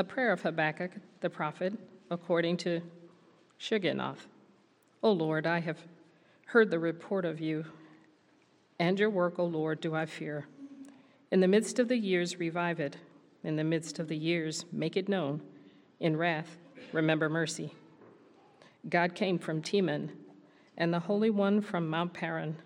A 0.00 0.04
prayer 0.04 0.32
of 0.32 0.40
Habakkuk 0.40 0.92
the 1.20 1.28
prophet, 1.28 1.74
according 2.10 2.56
to 2.56 2.80
Shigionoth. 3.60 4.28
O 5.02 5.12
Lord, 5.12 5.46
I 5.46 5.60
have 5.60 5.76
heard 6.46 6.70
the 6.70 6.78
report 6.78 7.26
of 7.26 7.38
you, 7.38 7.66
and 8.78 8.98
your 8.98 9.10
work, 9.10 9.38
O 9.38 9.44
Lord, 9.44 9.78
do 9.78 9.94
I 9.94 10.06
fear. 10.06 10.46
In 11.30 11.40
the 11.40 11.48
midst 11.48 11.78
of 11.78 11.88
the 11.88 11.98
years, 11.98 12.38
revive 12.38 12.80
it. 12.80 12.96
In 13.44 13.56
the 13.56 13.62
midst 13.62 13.98
of 13.98 14.08
the 14.08 14.16
years, 14.16 14.64
make 14.72 14.96
it 14.96 15.06
known. 15.06 15.42
In 16.00 16.16
wrath, 16.16 16.56
remember 16.94 17.28
mercy. 17.28 17.74
God 18.88 19.14
came 19.14 19.38
from 19.38 19.60
Teman, 19.60 20.12
and 20.78 20.94
the 20.94 21.00
Holy 21.00 21.28
One 21.28 21.60
from 21.60 21.90
Mount 21.90 22.14
Paran. 22.14 22.56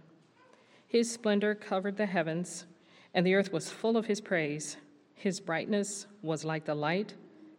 His 0.86 1.10
splendor 1.10 1.56
covered 1.56 1.96
the 1.96 2.06
heavens, 2.06 2.64
and 3.12 3.26
the 3.26 3.34
earth 3.34 3.52
was 3.52 3.72
full 3.72 3.96
of 3.96 4.06
his 4.06 4.20
praise. 4.20 4.76
His 5.16 5.40
brightness 5.40 6.06
was 6.22 6.44
like 6.44 6.64
the 6.64 6.76
light, 6.76 7.14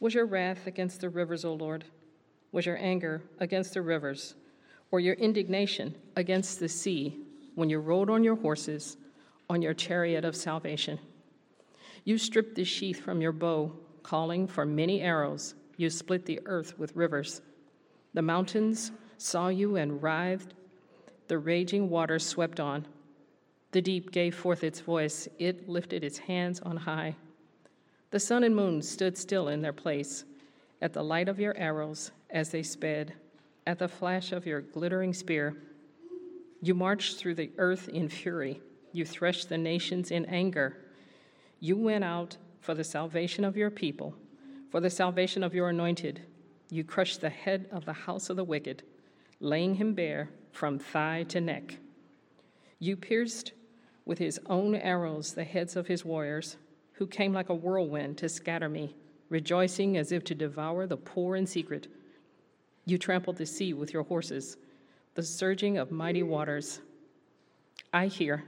Was 0.00 0.14
your 0.14 0.26
wrath 0.26 0.66
against 0.66 1.00
the 1.00 1.08
rivers, 1.08 1.44
O 1.44 1.54
Lord? 1.54 1.84
Was 2.52 2.66
your 2.66 2.78
anger 2.78 3.22
against 3.38 3.74
the 3.74 3.82
rivers? 3.82 4.34
Or 4.90 5.00
your 5.00 5.14
indignation 5.14 5.94
against 6.16 6.60
the 6.60 6.68
sea 6.68 7.18
when 7.54 7.70
you 7.70 7.78
rode 7.80 8.10
on 8.10 8.22
your 8.22 8.36
horses, 8.36 8.96
on 9.48 9.62
your 9.62 9.74
chariot 9.74 10.24
of 10.24 10.36
salvation? 10.36 10.98
You 12.04 12.18
stripped 12.18 12.54
the 12.54 12.64
sheath 12.64 13.00
from 13.00 13.20
your 13.20 13.32
bow, 13.32 13.72
calling 14.02 14.46
for 14.46 14.66
many 14.66 15.00
arrows. 15.00 15.54
You 15.76 15.90
split 15.90 16.26
the 16.26 16.40
earth 16.44 16.78
with 16.78 16.94
rivers. 16.94 17.40
The 18.12 18.22
mountains 18.22 18.92
saw 19.18 19.48
you 19.48 19.76
and 19.76 20.02
writhed. 20.02 20.54
The 21.28 21.38
raging 21.38 21.88
waters 21.88 22.26
swept 22.26 22.60
on. 22.60 22.86
The 23.72 23.82
deep 23.82 24.12
gave 24.12 24.36
forth 24.36 24.62
its 24.62 24.80
voice, 24.80 25.26
it 25.38 25.68
lifted 25.68 26.04
its 26.04 26.18
hands 26.18 26.60
on 26.60 26.76
high. 26.76 27.16
The 28.14 28.20
sun 28.20 28.44
and 28.44 28.54
moon 28.54 28.80
stood 28.80 29.18
still 29.18 29.48
in 29.48 29.60
their 29.60 29.72
place 29.72 30.24
at 30.80 30.92
the 30.92 31.02
light 31.02 31.28
of 31.28 31.40
your 31.40 31.52
arrows 31.56 32.12
as 32.30 32.48
they 32.48 32.62
sped, 32.62 33.12
at 33.66 33.80
the 33.80 33.88
flash 33.88 34.30
of 34.30 34.46
your 34.46 34.60
glittering 34.60 35.12
spear. 35.12 35.56
You 36.62 36.74
marched 36.74 37.16
through 37.16 37.34
the 37.34 37.50
earth 37.58 37.88
in 37.88 38.08
fury, 38.08 38.62
you 38.92 39.04
threshed 39.04 39.48
the 39.48 39.58
nations 39.58 40.12
in 40.12 40.26
anger. 40.26 40.76
You 41.58 41.76
went 41.76 42.04
out 42.04 42.36
for 42.60 42.72
the 42.72 42.84
salvation 42.84 43.44
of 43.44 43.56
your 43.56 43.68
people, 43.68 44.14
for 44.70 44.78
the 44.78 44.90
salvation 44.90 45.42
of 45.42 45.52
your 45.52 45.70
anointed. 45.70 46.20
You 46.70 46.84
crushed 46.84 47.20
the 47.20 47.30
head 47.30 47.66
of 47.72 47.84
the 47.84 47.92
house 47.92 48.30
of 48.30 48.36
the 48.36 48.44
wicked, 48.44 48.84
laying 49.40 49.74
him 49.74 49.92
bare 49.92 50.30
from 50.52 50.78
thigh 50.78 51.24
to 51.30 51.40
neck. 51.40 51.78
You 52.78 52.94
pierced 52.94 53.50
with 54.04 54.18
his 54.18 54.38
own 54.46 54.76
arrows 54.76 55.34
the 55.34 55.42
heads 55.42 55.74
of 55.74 55.88
his 55.88 56.04
warriors, 56.04 56.58
who 56.94 57.06
came 57.06 57.32
like 57.32 57.48
a 57.48 57.54
whirlwind 57.54 58.18
to 58.18 58.28
scatter 58.28 58.68
me, 58.68 58.94
rejoicing 59.28 59.96
as 59.96 60.12
if 60.12 60.24
to 60.24 60.34
devour 60.34 60.86
the 60.86 60.96
poor 60.96 61.36
in 61.36 61.46
secret. 61.46 61.88
You 62.86 62.98
trampled 62.98 63.36
the 63.36 63.46
sea 63.46 63.72
with 63.72 63.92
your 63.92 64.04
horses, 64.04 64.56
the 65.14 65.22
surging 65.22 65.78
of 65.78 65.90
mighty 65.90 66.22
waters. 66.22 66.80
I 67.92 68.06
hear, 68.06 68.44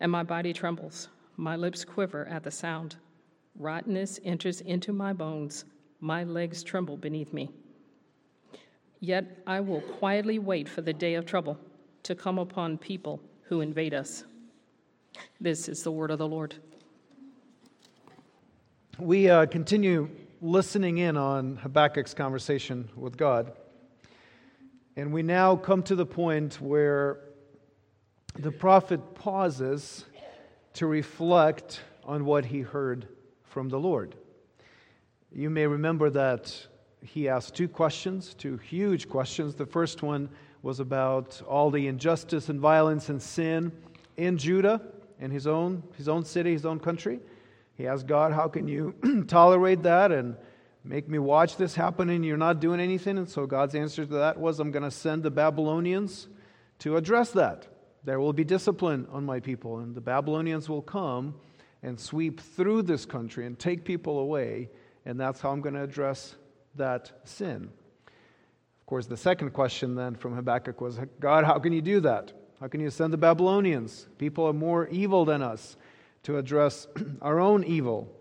and 0.00 0.10
my 0.10 0.22
body 0.22 0.52
trembles, 0.52 1.08
my 1.36 1.56
lips 1.56 1.84
quiver 1.84 2.26
at 2.26 2.42
the 2.42 2.50
sound. 2.50 2.96
Rottenness 3.58 4.20
enters 4.24 4.60
into 4.62 4.92
my 4.92 5.12
bones, 5.12 5.64
my 6.00 6.24
legs 6.24 6.62
tremble 6.62 6.96
beneath 6.96 7.32
me. 7.32 7.50
Yet 9.00 9.42
I 9.46 9.60
will 9.60 9.80
quietly 9.80 10.38
wait 10.38 10.68
for 10.68 10.82
the 10.82 10.92
day 10.92 11.14
of 11.14 11.26
trouble 11.26 11.58
to 12.02 12.14
come 12.14 12.38
upon 12.38 12.78
people 12.78 13.20
who 13.42 13.60
invade 13.60 13.94
us. 13.94 14.24
This 15.40 15.68
is 15.68 15.82
the 15.82 15.92
word 15.92 16.10
of 16.10 16.18
the 16.18 16.28
Lord. 16.28 16.54
We 18.98 19.28
uh, 19.28 19.44
continue 19.44 20.08
listening 20.40 20.96
in 20.96 21.18
on 21.18 21.58
Habakkuk's 21.58 22.14
conversation 22.14 22.88
with 22.96 23.18
God. 23.18 23.52
And 24.96 25.12
we 25.12 25.22
now 25.22 25.54
come 25.54 25.82
to 25.82 25.94
the 25.94 26.06
point 26.06 26.62
where 26.62 27.20
the 28.38 28.50
prophet 28.50 29.14
pauses 29.14 30.06
to 30.72 30.86
reflect 30.86 31.82
on 32.04 32.24
what 32.24 32.46
he 32.46 32.62
heard 32.62 33.08
from 33.44 33.68
the 33.68 33.78
Lord. 33.78 34.14
You 35.30 35.50
may 35.50 35.66
remember 35.66 36.08
that 36.08 36.56
he 37.02 37.28
asked 37.28 37.54
two 37.54 37.68
questions, 37.68 38.32
two 38.32 38.56
huge 38.56 39.10
questions. 39.10 39.54
The 39.54 39.66
first 39.66 40.02
one 40.02 40.30
was 40.62 40.80
about 40.80 41.42
all 41.46 41.70
the 41.70 41.86
injustice 41.86 42.48
and 42.48 42.58
violence 42.58 43.10
and 43.10 43.20
sin 43.20 43.72
in 44.16 44.38
Judah 44.38 44.80
in 45.20 45.30
his 45.30 45.46
own, 45.46 45.82
his 45.98 46.08
own 46.08 46.24
city, 46.24 46.52
his 46.52 46.64
own 46.64 46.80
country. 46.80 47.20
He 47.76 47.86
asked 47.86 48.06
God, 48.06 48.32
How 48.32 48.48
can 48.48 48.68
you 48.68 48.94
tolerate 49.28 49.82
that 49.84 50.10
and 50.10 50.36
make 50.82 51.08
me 51.08 51.18
watch 51.18 51.56
this 51.56 51.74
happen 51.74 52.08
and 52.08 52.24
you're 52.24 52.36
not 52.36 52.60
doing 52.60 52.80
anything? 52.80 53.18
And 53.18 53.28
so 53.28 53.46
God's 53.46 53.74
answer 53.74 54.04
to 54.06 54.14
that 54.14 54.38
was, 54.38 54.58
I'm 54.58 54.70
going 54.70 54.82
to 54.82 54.90
send 54.90 55.22
the 55.22 55.30
Babylonians 55.30 56.28
to 56.80 56.96
address 56.96 57.30
that. 57.32 57.66
There 58.04 58.20
will 58.20 58.32
be 58.32 58.44
discipline 58.44 59.06
on 59.10 59.26
my 59.26 59.40
people, 59.40 59.78
and 59.78 59.94
the 59.94 60.00
Babylonians 60.00 60.68
will 60.68 60.82
come 60.82 61.34
and 61.82 61.98
sweep 61.98 62.40
through 62.40 62.82
this 62.82 63.04
country 63.04 63.46
and 63.46 63.58
take 63.58 63.84
people 63.84 64.18
away, 64.20 64.70
and 65.04 65.18
that's 65.18 65.40
how 65.40 65.50
I'm 65.50 65.60
going 65.60 65.74
to 65.74 65.82
address 65.82 66.34
that 66.76 67.12
sin. 67.24 67.70
Of 68.80 68.86
course, 68.86 69.06
the 69.06 69.16
second 69.16 69.50
question 69.50 69.96
then 69.96 70.14
from 70.14 70.34
Habakkuk 70.34 70.80
was 70.80 71.00
God, 71.18 71.44
how 71.44 71.58
can 71.58 71.72
you 71.72 71.82
do 71.82 72.00
that? 72.00 72.32
How 72.60 72.68
can 72.68 72.80
you 72.80 72.90
send 72.90 73.12
the 73.12 73.18
Babylonians? 73.18 74.06
People 74.18 74.46
are 74.46 74.52
more 74.52 74.86
evil 74.88 75.24
than 75.24 75.42
us 75.42 75.76
to 76.26 76.38
address 76.38 76.88
our 77.22 77.38
own 77.38 77.62
evil. 77.62 78.12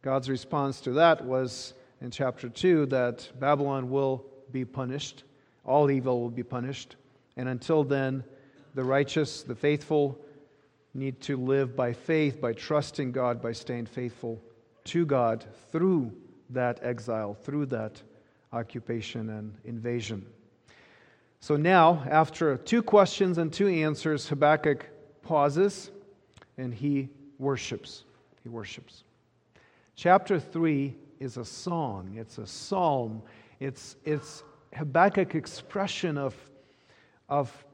God's 0.00 0.30
response 0.30 0.80
to 0.80 0.92
that 0.92 1.22
was 1.26 1.74
in 2.00 2.10
chapter 2.10 2.48
2 2.48 2.86
that 2.86 3.28
Babylon 3.38 3.90
will 3.90 4.24
be 4.50 4.64
punished, 4.64 5.24
all 5.66 5.90
evil 5.90 6.22
will 6.22 6.30
be 6.30 6.42
punished. 6.42 6.96
And 7.36 7.50
until 7.50 7.84
then, 7.84 8.24
the 8.74 8.82
righteous, 8.82 9.42
the 9.42 9.54
faithful, 9.54 10.18
need 10.94 11.20
to 11.20 11.36
live 11.36 11.76
by 11.76 11.92
faith, 11.92 12.40
by 12.40 12.54
trusting 12.54 13.12
God, 13.12 13.42
by 13.42 13.52
staying 13.52 13.86
faithful 13.86 14.40
to 14.84 15.04
God 15.04 15.44
through 15.70 16.12
that 16.48 16.80
exile, 16.82 17.34
through 17.34 17.66
that 17.66 18.00
occupation 18.54 19.28
and 19.28 19.54
invasion. 19.66 20.24
So 21.40 21.56
now, 21.56 22.02
after 22.08 22.56
two 22.56 22.82
questions 22.82 23.36
and 23.36 23.52
two 23.52 23.68
answers, 23.68 24.28
Habakkuk 24.30 24.86
pauses 25.22 25.90
and 26.56 26.72
he 26.72 27.10
worships. 27.40 28.04
He 28.42 28.48
worships. 28.48 29.02
Chapter 29.96 30.38
3 30.38 30.94
is 31.18 31.36
a 31.36 31.44
song, 31.44 32.14
it's 32.16 32.38
a 32.38 32.46
psalm, 32.46 33.22
it's, 33.58 33.96
it's 34.04 34.42
Habakkuk's 34.72 35.34
expression 35.34 36.16
of, 36.16 36.34
of 37.28 37.64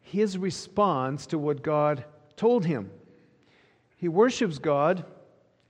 his 0.00 0.36
response 0.36 1.26
to 1.26 1.38
what 1.38 1.62
God 1.62 2.04
told 2.36 2.64
him. 2.64 2.90
He 3.96 4.08
worships 4.08 4.58
God 4.58 5.04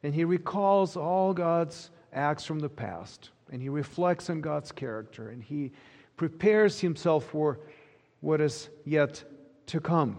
and 0.03 0.15
he 0.15 0.25
recalls 0.25 0.97
all 0.97 1.35
God's 1.35 1.91
acts 2.13 2.45
from 2.45 2.59
the 2.59 2.69
past 2.69 3.31
and 3.53 3.61
he 3.61 3.69
reflects 3.69 4.31
on 4.31 4.41
God's 4.41 4.73
character 4.73 5.29
and 5.29 5.43
he 5.43 5.73
prepares 6.17 6.81
himself 6.81 7.25
for 7.25 7.61
what 8.21 8.41
is 8.41 8.69
yet 8.85 9.23
to 9.67 9.81
come. 9.81 10.19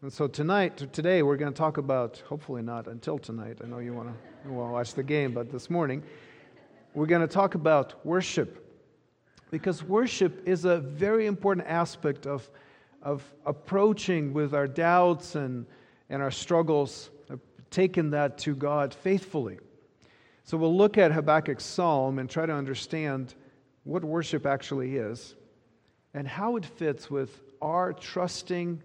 And 0.00 0.12
so 0.12 0.28
tonight, 0.28 0.92
today, 0.92 1.24
we're 1.24 1.36
going 1.36 1.52
to 1.52 1.58
talk 1.58 1.76
about, 1.76 2.22
hopefully 2.28 2.62
not 2.62 2.86
until 2.86 3.18
tonight. 3.18 3.58
I 3.64 3.66
know 3.66 3.80
you 3.80 3.92
want 3.92 4.14
to 4.44 4.52
watch 4.52 4.94
the 4.94 5.02
game, 5.02 5.32
but 5.32 5.50
this 5.50 5.68
morning, 5.68 6.04
we're 6.94 7.06
going 7.06 7.20
to 7.20 7.26
talk 7.26 7.56
about 7.56 8.06
worship. 8.06 8.64
Because 9.50 9.82
worship 9.82 10.46
is 10.46 10.64
a 10.64 10.78
very 10.78 11.26
important 11.26 11.66
aspect 11.66 12.28
of, 12.28 12.48
of 13.02 13.24
approaching 13.44 14.32
with 14.32 14.54
our 14.54 14.68
doubts 14.68 15.34
and, 15.34 15.66
and 16.10 16.22
our 16.22 16.30
struggles, 16.30 17.10
taking 17.72 18.10
that 18.10 18.38
to 18.38 18.54
God 18.54 18.94
faithfully. 18.94 19.58
So 20.44 20.56
we'll 20.56 20.76
look 20.76 20.96
at 20.96 21.10
Habakkuk's 21.10 21.64
psalm 21.64 22.20
and 22.20 22.30
try 22.30 22.46
to 22.46 22.54
understand 22.54 23.34
what 23.82 24.04
worship 24.04 24.46
actually 24.46 24.94
is 24.94 25.34
and 26.14 26.28
how 26.28 26.54
it 26.54 26.64
fits 26.64 27.10
with 27.10 27.42
our 27.60 27.92
trusting 27.92 28.80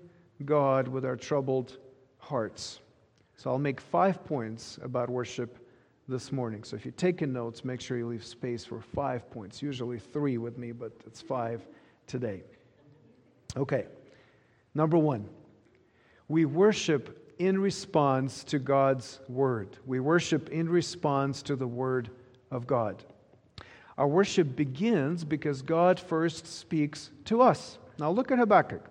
God 0.45 0.87
with 0.87 1.05
our 1.05 1.15
troubled 1.15 1.77
hearts. 2.17 2.79
So 3.37 3.49
I'll 3.49 3.59
make 3.59 3.81
five 3.81 4.23
points 4.25 4.79
about 4.81 5.09
worship 5.09 5.59
this 6.07 6.31
morning. 6.31 6.63
So 6.63 6.75
if 6.75 6.85
you're 6.85 6.91
taking 6.93 7.33
notes, 7.33 7.63
make 7.63 7.81
sure 7.81 7.97
you 7.97 8.07
leave 8.07 8.23
space 8.23 8.65
for 8.65 8.81
five 8.81 9.29
points. 9.31 9.61
Usually 9.61 9.99
three 9.99 10.37
with 10.37 10.57
me, 10.57 10.71
but 10.71 10.91
it's 11.05 11.21
five 11.21 11.65
today. 12.07 12.43
Okay, 13.55 13.85
number 14.73 14.97
one, 14.97 15.29
we 16.27 16.45
worship 16.45 17.33
in 17.39 17.59
response 17.59 18.43
to 18.45 18.59
God's 18.59 19.19
word. 19.27 19.77
We 19.85 19.99
worship 19.99 20.49
in 20.49 20.69
response 20.69 21.41
to 21.43 21.55
the 21.55 21.67
word 21.67 22.09
of 22.51 22.67
God. 22.67 23.03
Our 23.97 24.07
worship 24.07 24.55
begins 24.55 25.23
because 25.23 25.61
God 25.61 25.99
first 25.99 26.47
speaks 26.47 27.11
to 27.25 27.41
us. 27.41 27.77
Now 27.99 28.09
look 28.11 28.31
at 28.31 28.39
Habakkuk. 28.39 28.89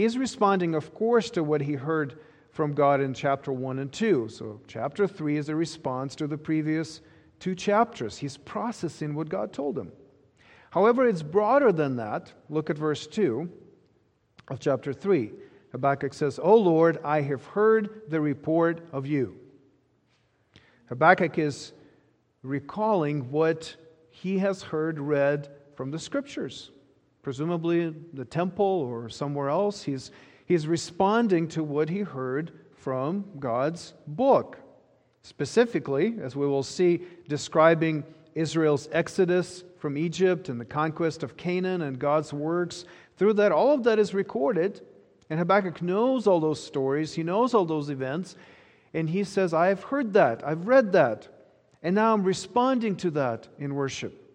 He 0.00 0.06
is 0.06 0.16
responding, 0.16 0.74
of 0.74 0.94
course, 0.94 1.28
to 1.32 1.44
what 1.44 1.60
he 1.60 1.74
heard 1.74 2.20
from 2.52 2.72
God 2.72 3.02
in 3.02 3.12
chapter 3.12 3.52
1 3.52 3.80
and 3.80 3.92
2. 3.92 4.30
So, 4.30 4.62
chapter 4.66 5.06
3 5.06 5.36
is 5.36 5.50
a 5.50 5.54
response 5.54 6.14
to 6.14 6.26
the 6.26 6.38
previous 6.38 7.02
two 7.38 7.54
chapters. 7.54 8.16
He's 8.16 8.38
processing 8.38 9.14
what 9.14 9.28
God 9.28 9.52
told 9.52 9.76
him. 9.76 9.92
However, 10.70 11.06
it's 11.06 11.22
broader 11.22 11.70
than 11.70 11.96
that. 11.96 12.32
Look 12.48 12.70
at 12.70 12.78
verse 12.78 13.06
2 13.08 13.46
of 14.48 14.58
chapter 14.58 14.94
3. 14.94 15.32
Habakkuk 15.72 16.14
says, 16.14 16.40
O 16.42 16.56
Lord, 16.56 16.98
I 17.04 17.20
have 17.20 17.44
heard 17.44 18.00
the 18.08 18.22
report 18.22 18.88
of 18.92 19.06
you. 19.06 19.36
Habakkuk 20.88 21.38
is 21.38 21.74
recalling 22.42 23.30
what 23.30 23.76
he 24.08 24.38
has 24.38 24.62
heard 24.62 24.98
read 24.98 25.50
from 25.76 25.90
the 25.90 25.98
scriptures, 25.98 26.70
presumably 27.30 27.94
the 28.12 28.24
temple 28.24 28.66
or 28.66 29.08
somewhere 29.08 29.48
else. 29.48 29.84
He's, 29.84 30.10
he's 30.46 30.66
responding 30.66 31.46
to 31.50 31.62
what 31.62 31.88
he 31.88 32.00
heard 32.00 32.50
from 32.74 33.24
God's 33.38 33.94
book. 34.08 34.58
Specifically, 35.22 36.16
as 36.20 36.34
we 36.34 36.48
will 36.48 36.64
see, 36.64 37.02
describing 37.28 38.02
Israel's 38.34 38.88
exodus 38.90 39.62
from 39.78 39.96
Egypt 39.96 40.48
and 40.48 40.60
the 40.60 40.64
conquest 40.64 41.22
of 41.22 41.36
Canaan 41.36 41.82
and 41.82 42.00
God's 42.00 42.32
works. 42.32 42.84
Through 43.16 43.34
that, 43.34 43.52
all 43.52 43.74
of 43.74 43.84
that 43.84 44.00
is 44.00 44.12
recorded, 44.12 44.80
and 45.30 45.38
Habakkuk 45.38 45.80
knows 45.82 46.26
all 46.26 46.40
those 46.40 46.60
stories, 46.60 47.14
he 47.14 47.22
knows 47.22 47.54
all 47.54 47.64
those 47.64 47.90
events, 47.90 48.34
and 48.92 49.08
he 49.08 49.22
says, 49.22 49.54
I 49.54 49.68
have 49.68 49.84
heard 49.84 50.14
that, 50.14 50.44
I've 50.44 50.66
read 50.66 50.90
that, 50.94 51.28
and 51.80 51.94
now 51.94 52.12
I'm 52.12 52.24
responding 52.24 52.96
to 52.96 53.10
that 53.12 53.46
in 53.60 53.76
worship. 53.76 54.29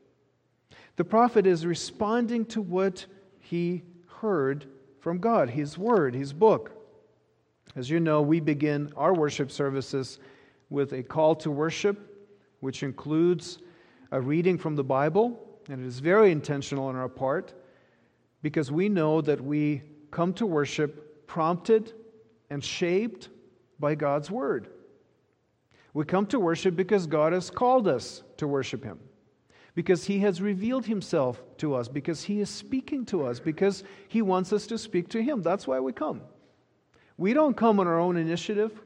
The 0.96 1.04
prophet 1.04 1.46
is 1.46 1.66
responding 1.66 2.46
to 2.48 2.62
what 2.62 3.06
he 3.40 3.84
heard 4.08 4.66
from 5.00 5.20
God, 5.20 5.50
his 5.50 5.78
word, 5.78 6.16
his 6.16 6.34
book. 6.34 6.72
As 7.76 7.90
you 7.90 8.00
know, 8.00 8.22
we 8.22 8.40
begin 8.40 8.92
our 8.96 9.14
worship 9.14 9.52
services 9.52 10.20
with 10.70 10.94
a 10.94 11.04
call 11.04 11.36
to 11.36 11.52
worship, 11.52 12.28
which 12.62 12.84
includes 12.84 13.60
a 14.12 14.22
reading 14.22 14.58
from 14.58 14.76
the 14.76 14.84
Bible, 14.84 15.40
and 15.70 15.84
it 15.84 15.88
is 15.88 16.00
very 16.00 16.32
intentional 16.32 16.88
on 16.88 16.96
our 16.96 17.10
part 17.10 17.54
because 18.42 18.72
we 18.72 18.88
know 18.88 19.22
that 19.22 19.42
we 19.42 19.82
come 20.12 20.34
to 20.34 20.46
worship 20.46 21.28
prompted 21.28 21.94
and 22.50 22.64
shaped 22.64 23.30
by 23.80 23.96
God's 23.96 24.32
word. 24.32 24.70
We 25.94 26.06
come 26.06 26.26
to 26.28 26.40
worship 26.40 26.76
because 26.76 27.08
God 27.08 27.34
has 27.34 27.50
called 27.50 27.88
us 27.88 28.24
to 28.38 28.48
worship 28.48 28.84
Him, 28.84 29.00
because 29.76 30.06
He 30.06 30.20
has 30.20 30.42
revealed 30.42 30.86
Himself 30.86 31.42
to 31.58 31.76
us, 31.76 31.88
because 31.88 32.24
He 32.24 32.40
is 32.40 32.50
speaking 32.50 33.06
to 33.08 33.26
us, 33.26 33.40
because 33.40 33.84
He 34.08 34.22
wants 34.22 34.52
us 34.54 34.66
to 34.68 34.78
speak 34.78 35.10
to 35.10 35.22
Him. 35.22 35.42
That's 35.42 35.68
why 35.68 35.80
we 35.80 35.92
come. 35.92 36.22
We 37.18 37.34
don't 37.34 37.56
come 37.56 37.80
on 37.80 37.88
our 37.88 38.00
own 38.00 38.18
initiative. 38.18 38.82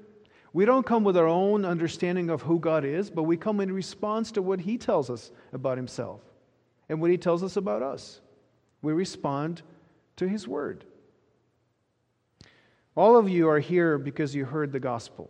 We 0.51 0.65
don't 0.65 0.85
come 0.85 1.03
with 1.03 1.15
our 1.15 1.27
own 1.27 1.63
understanding 1.63 2.31
of 2.31 2.41
who 2.41 2.59
God 2.59 2.83
is, 2.83 3.11
but 3.11 3.23
we 3.23 3.37
come 3.37 3.59
in 3.59 3.71
response 3.71 4.31
to 4.31 4.41
what 4.41 4.59
He 4.59 4.77
tells 4.77 5.11
us 5.11 5.31
about 5.53 5.77
Himself 5.77 6.21
and 6.89 6.99
what 6.99 7.11
He 7.11 7.17
tells 7.17 7.43
us 7.43 7.55
about 7.55 7.83
us. 7.83 8.19
We 8.81 8.91
respond 8.93 9.61
to 10.15 10.27
His 10.27 10.47
Word. 10.47 10.85
All 12.95 13.15
of 13.15 13.29
you 13.29 13.47
are 13.47 13.59
here 13.59 13.99
because 13.99 14.33
you 14.33 14.43
heard 14.43 14.71
the 14.71 14.79
gospel. 14.79 15.29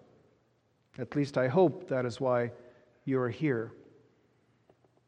At 0.98 1.16
least 1.16 1.38
I 1.38 1.50
hope 1.50 1.90
that 1.90 2.06
is 2.06 2.20
why 2.20 2.52
you 3.04 3.20
are 3.20 3.30
here. 3.30 3.74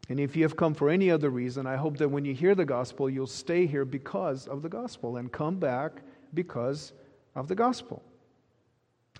And 0.09 0.19
if 0.19 0.35
you 0.35 0.43
have 0.43 0.57
come 0.57 0.73
for 0.73 0.89
any 0.89 1.09
other 1.09 1.29
reason, 1.29 1.65
I 1.65 1.77
hope 1.77 1.97
that 1.97 2.09
when 2.09 2.25
you 2.25 2.33
hear 2.33 2.55
the 2.55 2.65
gospel, 2.65 3.09
you'll 3.09 3.27
stay 3.27 3.65
here 3.65 3.85
because 3.85 4.47
of 4.47 4.61
the 4.61 4.69
gospel 4.69 5.17
and 5.17 5.31
come 5.31 5.57
back 5.57 6.01
because 6.33 6.93
of 7.35 7.47
the 7.47 7.55
gospel. 7.55 8.03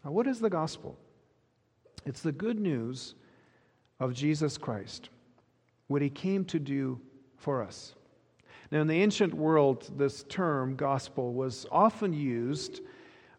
Now, 0.03 0.11
what 0.11 0.27
is 0.27 0.39
the 0.39 0.49
gospel? 0.49 0.97
It's 2.05 2.21
the 2.21 2.31
good 2.31 2.59
news 2.59 3.15
of 3.99 4.13
Jesus 4.13 4.57
Christ, 4.57 5.09
what 5.87 6.01
he 6.01 6.09
came 6.09 6.43
to 6.45 6.59
do 6.59 6.99
for 7.37 7.61
us. 7.61 7.93
Now, 8.71 8.81
in 8.81 8.87
the 8.87 9.01
ancient 9.01 9.33
world, 9.33 9.91
this 9.97 10.23
term, 10.23 10.75
gospel, 10.75 11.33
was 11.33 11.65
often 11.71 12.13
used 12.13 12.81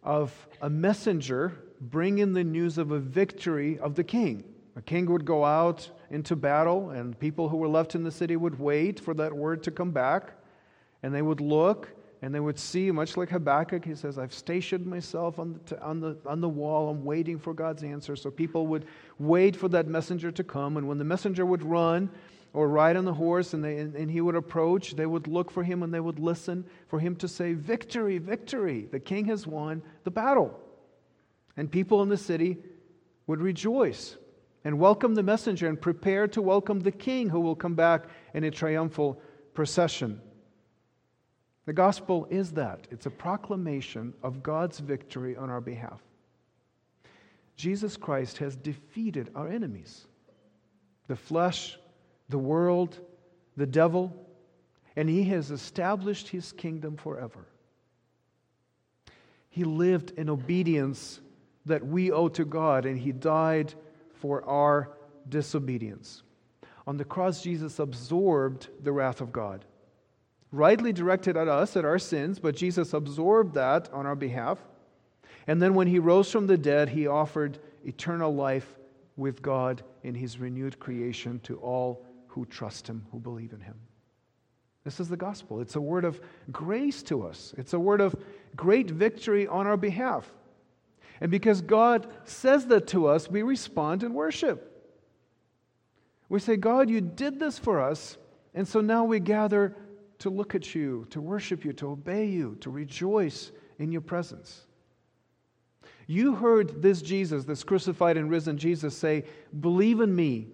of 0.03 0.33
a 0.61 0.71
messenger 0.71 1.53
bringing 1.81 2.33
the 2.33 2.45
news 2.45 2.79
of 2.79 2.93
a 2.93 2.99
victory 2.99 3.79
of 3.79 3.95
the 3.95 4.05
king. 4.05 4.45
A 4.77 4.83
king 4.83 5.07
would 5.07 5.25
go 5.25 5.45
out 5.45 5.91
into 6.11 6.35
battle, 6.35 6.91
and 6.91 7.19
people 7.19 7.49
who 7.49 7.57
were 7.57 7.69
left 7.69 7.95
in 7.95 8.05
the 8.05 8.11
city 8.11 8.37
would 8.37 8.59
wait 8.59 8.99
for 8.99 9.15
that 9.15 9.33
word 9.35 9.63
to 9.65 9.71
come 9.71 9.91
back, 9.91 10.33
and 11.03 11.15
they 11.15 11.23
would 11.23 11.41
look 11.41 11.89
and 12.23 12.33
they 12.33 12.39
would 12.39 12.59
see, 12.59 12.89
much 12.93 13.17
like 13.17 13.31
Habakkuk, 13.31 13.85
he 13.85 13.97
says, 13.97 14.17
I've 14.17 14.33
stationed 14.33 14.87
myself 14.87 15.41
on 15.41 15.59
the, 15.67 15.83
on, 15.83 15.99
the, 15.99 16.17
on 16.25 16.41
the 16.41 16.49
wall. 16.49 16.89
I'm 16.89 17.05
waiting 17.05 17.37
for 17.37 17.53
God's 17.53 17.83
answer. 17.83 18.15
So 18.15 18.31
people 18.31 18.69
would 18.69 18.87
wait 19.19 19.57
for 19.57 19.69
that 19.71 19.89
messenger 19.89 20.31
to 20.31 20.45
come. 20.45 20.77
And 20.77 20.87
when 20.87 20.99
the 20.99 21.05
messenger 21.05 21.45
would 21.45 21.65
run 21.65 22.09
or 22.53 22.69
ride 22.69 22.97
on 22.97 23.05
the 23.05 23.13
horse 23.13 23.55
and, 23.55 23.65
they, 23.65 23.79
and, 23.79 23.97
and 23.97 24.09
he 24.09 24.21
would 24.21 24.37
approach, 24.37 24.95
they 24.95 25.05
would 25.05 25.27
look 25.27 25.51
for 25.51 25.65
him 25.65 25.83
and 25.83 25.93
they 25.93 25.99
would 25.99 26.21
listen 26.21 26.65
for 26.87 27.01
him 27.01 27.17
to 27.17 27.27
say, 27.27 27.55
Victory, 27.55 28.19
victory. 28.19 28.87
The 28.89 29.01
king 29.01 29.25
has 29.25 29.45
won 29.45 29.83
the 30.05 30.13
battle. 30.13 30.57
And 31.57 31.69
people 31.69 32.03
in 32.03 32.09
the 32.09 32.17
city 32.17 32.57
would 33.27 33.41
rejoice 33.41 34.17
and 34.65 34.79
welcome 34.79 35.15
the 35.15 35.23
messenger 35.23 35.69
and 35.69 35.81
prepare 35.81 36.29
to 36.29 36.43
welcome 36.43 36.81
the 36.81 36.93
king 36.93 37.29
who 37.29 37.41
will 37.41 37.57
come 37.57 37.75
back 37.75 38.05
in 38.35 38.45
a 38.45 38.51
triumphal 38.51 39.21
procession. 39.55 40.21
The 41.67 41.73
gospel 41.73 42.27
is 42.31 42.53
that 42.53 42.87
it's 42.91 43.07
a 43.07 43.11
proclamation 43.11 44.15
of 44.23 44.43
God's 44.43 44.79
victory 44.79 45.37
on 45.37 45.51
our 45.51 45.61
behalf. 45.61 46.01
Jesus 47.57 47.97
Christ 47.97 48.39
has 48.39 48.57
defeated 48.57 49.31
our 49.35 49.49
enemies 49.49 50.07
the 51.09 51.17
flesh, 51.17 51.79
the 52.29 52.39
world, 52.39 52.99
the 53.57 53.67
devil, 53.67 54.15
and 54.97 55.09
he 55.09 55.25
has 55.25 55.51
established 55.51 56.29
his 56.29 56.53
kingdom 56.53 56.97
forever. 56.97 57.47
He 59.51 59.65
lived 59.65 60.13
in 60.17 60.31
obedience 60.31 61.21
that 61.67 61.87
we 61.87 62.11
owe 62.11 62.29
to 62.29 62.45
God, 62.45 62.87
and 62.87 62.99
he 62.99 63.13
died 63.13 63.75
for 64.23 64.43
our 64.49 64.93
disobedience. 65.29 66.23
On 66.87 66.97
the 66.97 67.05
cross, 67.05 67.43
Jesus 67.43 67.79
absorbed 67.79 68.69
the 68.83 68.93
wrath 68.93 69.21
of 69.21 69.33
God 69.33 69.67
rightly 70.53 70.93
directed 70.93 71.37
at 71.37 71.49
us, 71.49 71.77
at 71.77 71.85
our 71.85 71.99
sins, 71.99 72.39
but 72.39 72.55
Jesus 72.55 72.93
absorbed 72.93 73.55
that 73.55 73.91
on 73.93 74.07
our 74.07 74.15
behalf. 74.15 74.59
And 75.47 75.61
then 75.61 75.75
when 75.75 75.89
he 75.89 75.99
rose 75.99 76.31
from 76.31 76.47
the 76.47 76.59
dead, 76.59 76.91
he 76.91 77.07
offered 77.07 77.59
eternal 77.85 78.33
life 78.33 78.77
with 79.17 79.43
God 79.43 79.83
in 80.05 80.15
his 80.15 80.39
renewed 80.39 80.79
creation 80.79 81.41
to 81.41 81.57
all 81.57 82.05
who 82.29 82.45
trust 82.47 82.87
him, 82.87 83.05
who 83.11 83.19
believe 83.19 83.53
in 83.53 83.61
him. 83.61 83.75
This 84.85 85.01
is 85.01 85.09
the 85.09 85.17
gospel. 85.17 85.61
It's 85.61 85.77
a 85.77 85.81
word 85.81 86.05
of 86.05 86.21
grace 86.51 87.03
to 87.05 87.27
us, 87.27 87.55
it's 87.57 87.73
a 87.73 87.81
word 87.81 88.01
of 88.01 88.15
great 88.55 88.91
victory 88.91 89.47
on 89.47 89.67
our 89.67 89.77
behalf. 89.77 90.31
And 91.21 91.31
because 91.31 91.61
God 91.61 92.07
says 92.25 92.67
that 92.67 92.87
to 92.89 93.07
us, 93.07 93.29
we 93.29 93.43
respond 93.43 94.03
in 94.03 94.15
worship. 94.15 94.69
We 96.29 96.41
say, 96.41 96.57
God, 96.57 96.89
you 96.89 97.01
did 97.01 97.39
this 97.39 97.59
for 97.59 97.81
us, 97.81 98.17
and 98.55 98.67
so 98.67 98.81
now 98.81 99.05
we 99.05 99.21
gather 99.21 99.77
to 100.21 100.31
look 100.31 100.55
at 100.55 100.75
you, 100.75 101.07
to 101.11 101.21
worship 101.21 101.65
you, 101.65 101.73
to 101.75 101.91
obey 101.91 102.27
you, 102.27 102.57
to 102.61 102.71
rejoice 102.71 103.53
in 103.79 103.93
your 103.93 104.01
presence. 104.01 104.67
You 106.07 106.35
heard 106.35 106.83
this 106.83 107.03
Jesus, 107.03 107.45
this 107.45 107.65
crucified 107.65 108.17
and 108.17 108.31
risen 108.31 108.57
Jesus, 108.57 108.97
say, 108.97 109.25
Believe 109.61 110.01
in 110.01 110.15
me, 110.15 110.49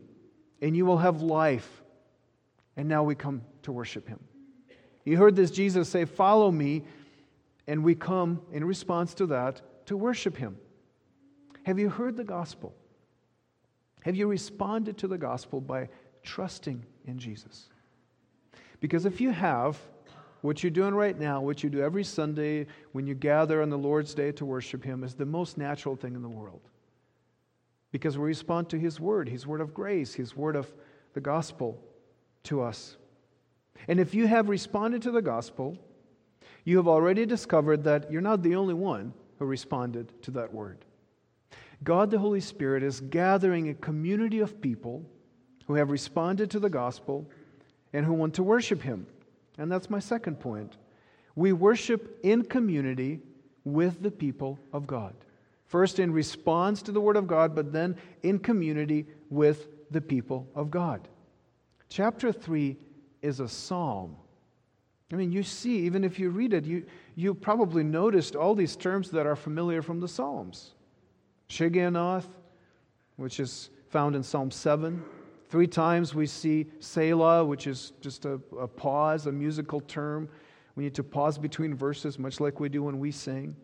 and 0.60 0.76
you 0.76 0.84
will 0.84 0.98
have 0.98 1.22
life. 1.22 1.82
And 2.76 2.88
now 2.88 3.02
we 3.02 3.14
come 3.14 3.42
to 3.62 3.72
worship 3.72 4.08
him. 4.08 4.20
You 5.04 5.16
heard 5.16 5.36
this 5.36 5.50
Jesus 5.50 5.88
say, 5.88 6.04
Follow 6.04 6.50
me, 6.50 6.84
and 7.66 7.84
we 7.84 7.94
come 7.94 8.42
in 8.52 8.64
response 8.64 9.14
to 9.14 9.26
that 9.26 9.60
to 9.88 9.96
worship 9.96 10.36
him. 10.36 10.56
Have 11.64 11.78
you 11.78 11.88
heard 11.88 12.16
the 12.16 12.24
gospel? 12.24 12.74
Have 14.02 14.16
you 14.16 14.26
responded 14.26 14.96
to 14.98 15.08
the 15.08 15.18
gospel 15.18 15.60
by 15.60 15.88
trusting 16.22 16.84
in 17.06 17.18
Jesus? 17.18 17.68
Because 18.80 19.06
if 19.06 19.20
you 19.20 19.30
have, 19.30 19.78
what 20.42 20.62
you're 20.62 20.70
doing 20.70 20.94
right 20.94 21.18
now, 21.18 21.40
what 21.40 21.62
you 21.62 21.70
do 21.70 21.82
every 21.82 22.04
Sunday 22.04 22.66
when 22.92 23.06
you 23.06 23.14
gather 23.14 23.60
on 23.60 23.70
the 23.70 23.78
Lord's 23.78 24.14
Day 24.14 24.30
to 24.32 24.44
worship 24.44 24.84
Him, 24.84 25.02
is 25.02 25.14
the 25.14 25.26
most 25.26 25.58
natural 25.58 25.96
thing 25.96 26.14
in 26.14 26.22
the 26.22 26.28
world. 26.28 26.60
because 27.90 28.18
we 28.18 28.24
respond 28.24 28.68
to 28.68 28.78
His 28.78 29.00
word, 29.00 29.28
His 29.28 29.46
word 29.46 29.60
of 29.60 29.72
grace, 29.72 30.14
His 30.14 30.36
word 30.36 30.56
of 30.56 30.70
the 31.14 31.20
gospel 31.20 31.82
to 32.44 32.60
us. 32.60 32.96
And 33.88 33.98
if 33.98 34.14
you 34.14 34.26
have 34.26 34.48
responded 34.48 35.02
to 35.02 35.10
the 35.10 35.22
gospel, 35.22 35.78
you 36.64 36.76
have 36.76 36.88
already 36.88 37.24
discovered 37.24 37.84
that 37.84 38.12
you're 38.12 38.20
not 38.20 38.42
the 38.42 38.54
only 38.54 38.74
one 38.74 39.14
who 39.38 39.44
responded 39.44 40.12
to 40.22 40.30
that 40.32 40.52
word. 40.52 40.84
God 41.84 42.10
the 42.10 42.18
Holy 42.18 42.40
Spirit 42.40 42.82
is 42.82 43.00
gathering 43.00 43.68
a 43.68 43.74
community 43.74 44.40
of 44.40 44.60
people 44.60 45.04
who 45.66 45.74
have 45.74 45.90
responded 45.90 46.50
to 46.50 46.60
the 46.60 46.70
gospel 46.70 47.28
and 47.92 48.04
who 48.04 48.12
want 48.12 48.34
to 48.34 48.42
worship 48.42 48.82
Him. 48.82 49.06
And 49.58 49.70
that's 49.70 49.90
my 49.90 49.98
second 49.98 50.40
point. 50.40 50.76
We 51.34 51.52
worship 51.52 52.18
in 52.22 52.44
community 52.44 53.20
with 53.64 54.02
the 54.02 54.10
people 54.10 54.58
of 54.72 54.86
God. 54.86 55.14
First, 55.66 55.98
in 55.98 56.12
response 56.12 56.82
to 56.82 56.92
the 56.92 57.00
Word 57.00 57.16
of 57.16 57.26
God, 57.26 57.54
but 57.54 57.72
then 57.72 57.96
in 58.22 58.38
community 58.38 59.06
with 59.30 59.68
the 59.90 60.00
people 60.00 60.48
of 60.54 60.70
God. 60.70 61.06
Chapter 61.88 62.32
3 62.32 62.76
is 63.22 63.40
a 63.40 63.48
psalm. 63.48 64.16
I 65.12 65.16
mean, 65.16 65.32
you 65.32 65.42
see, 65.42 65.78
even 65.80 66.04
if 66.04 66.18
you 66.18 66.28
read 66.28 66.52
it, 66.52 66.66
you, 66.66 66.84
you 67.14 67.32
probably 67.34 67.82
noticed 67.82 68.36
all 68.36 68.54
these 68.54 68.76
terms 68.76 69.10
that 69.10 69.26
are 69.26 69.36
familiar 69.36 69.80
from 69.80 70.00
the 70.00 70.08
Psalms. 70.08 70.74
Shigionoth, 71.48 72.26
which 73.16 73.40
is 73.40 73.70
found 73.88 74.14
in 74.14 74.22
Psalm 74.22 74.50
7. 74.50 75.02
Three 75.48 75.66
times 75.66 76.14
we 76.14 76.26
see 76.26 76.66
Selah, 76.80 77.44
which 77.44 77.66
is 77.66 77.92
just 78.02 78.26
a, 78.26 78.38
a 78.58 78.68
pause, 78.68 79.26
a 79.26 79.32
musical 79.32 79.80
term. 79.80 80.28
We 80.76 80.84
need 80.84 80.94
to 80.94 81.02
pause 81.02 81.38
between 81.38 81.74
verses, 81.74 82.18
much 82.18 82.38
like 82.38 82.60
we 82.60 82.68
do 82.68 82.82
when 82.82 82.98
we 82.98 83.10
sing. 83.10 83.56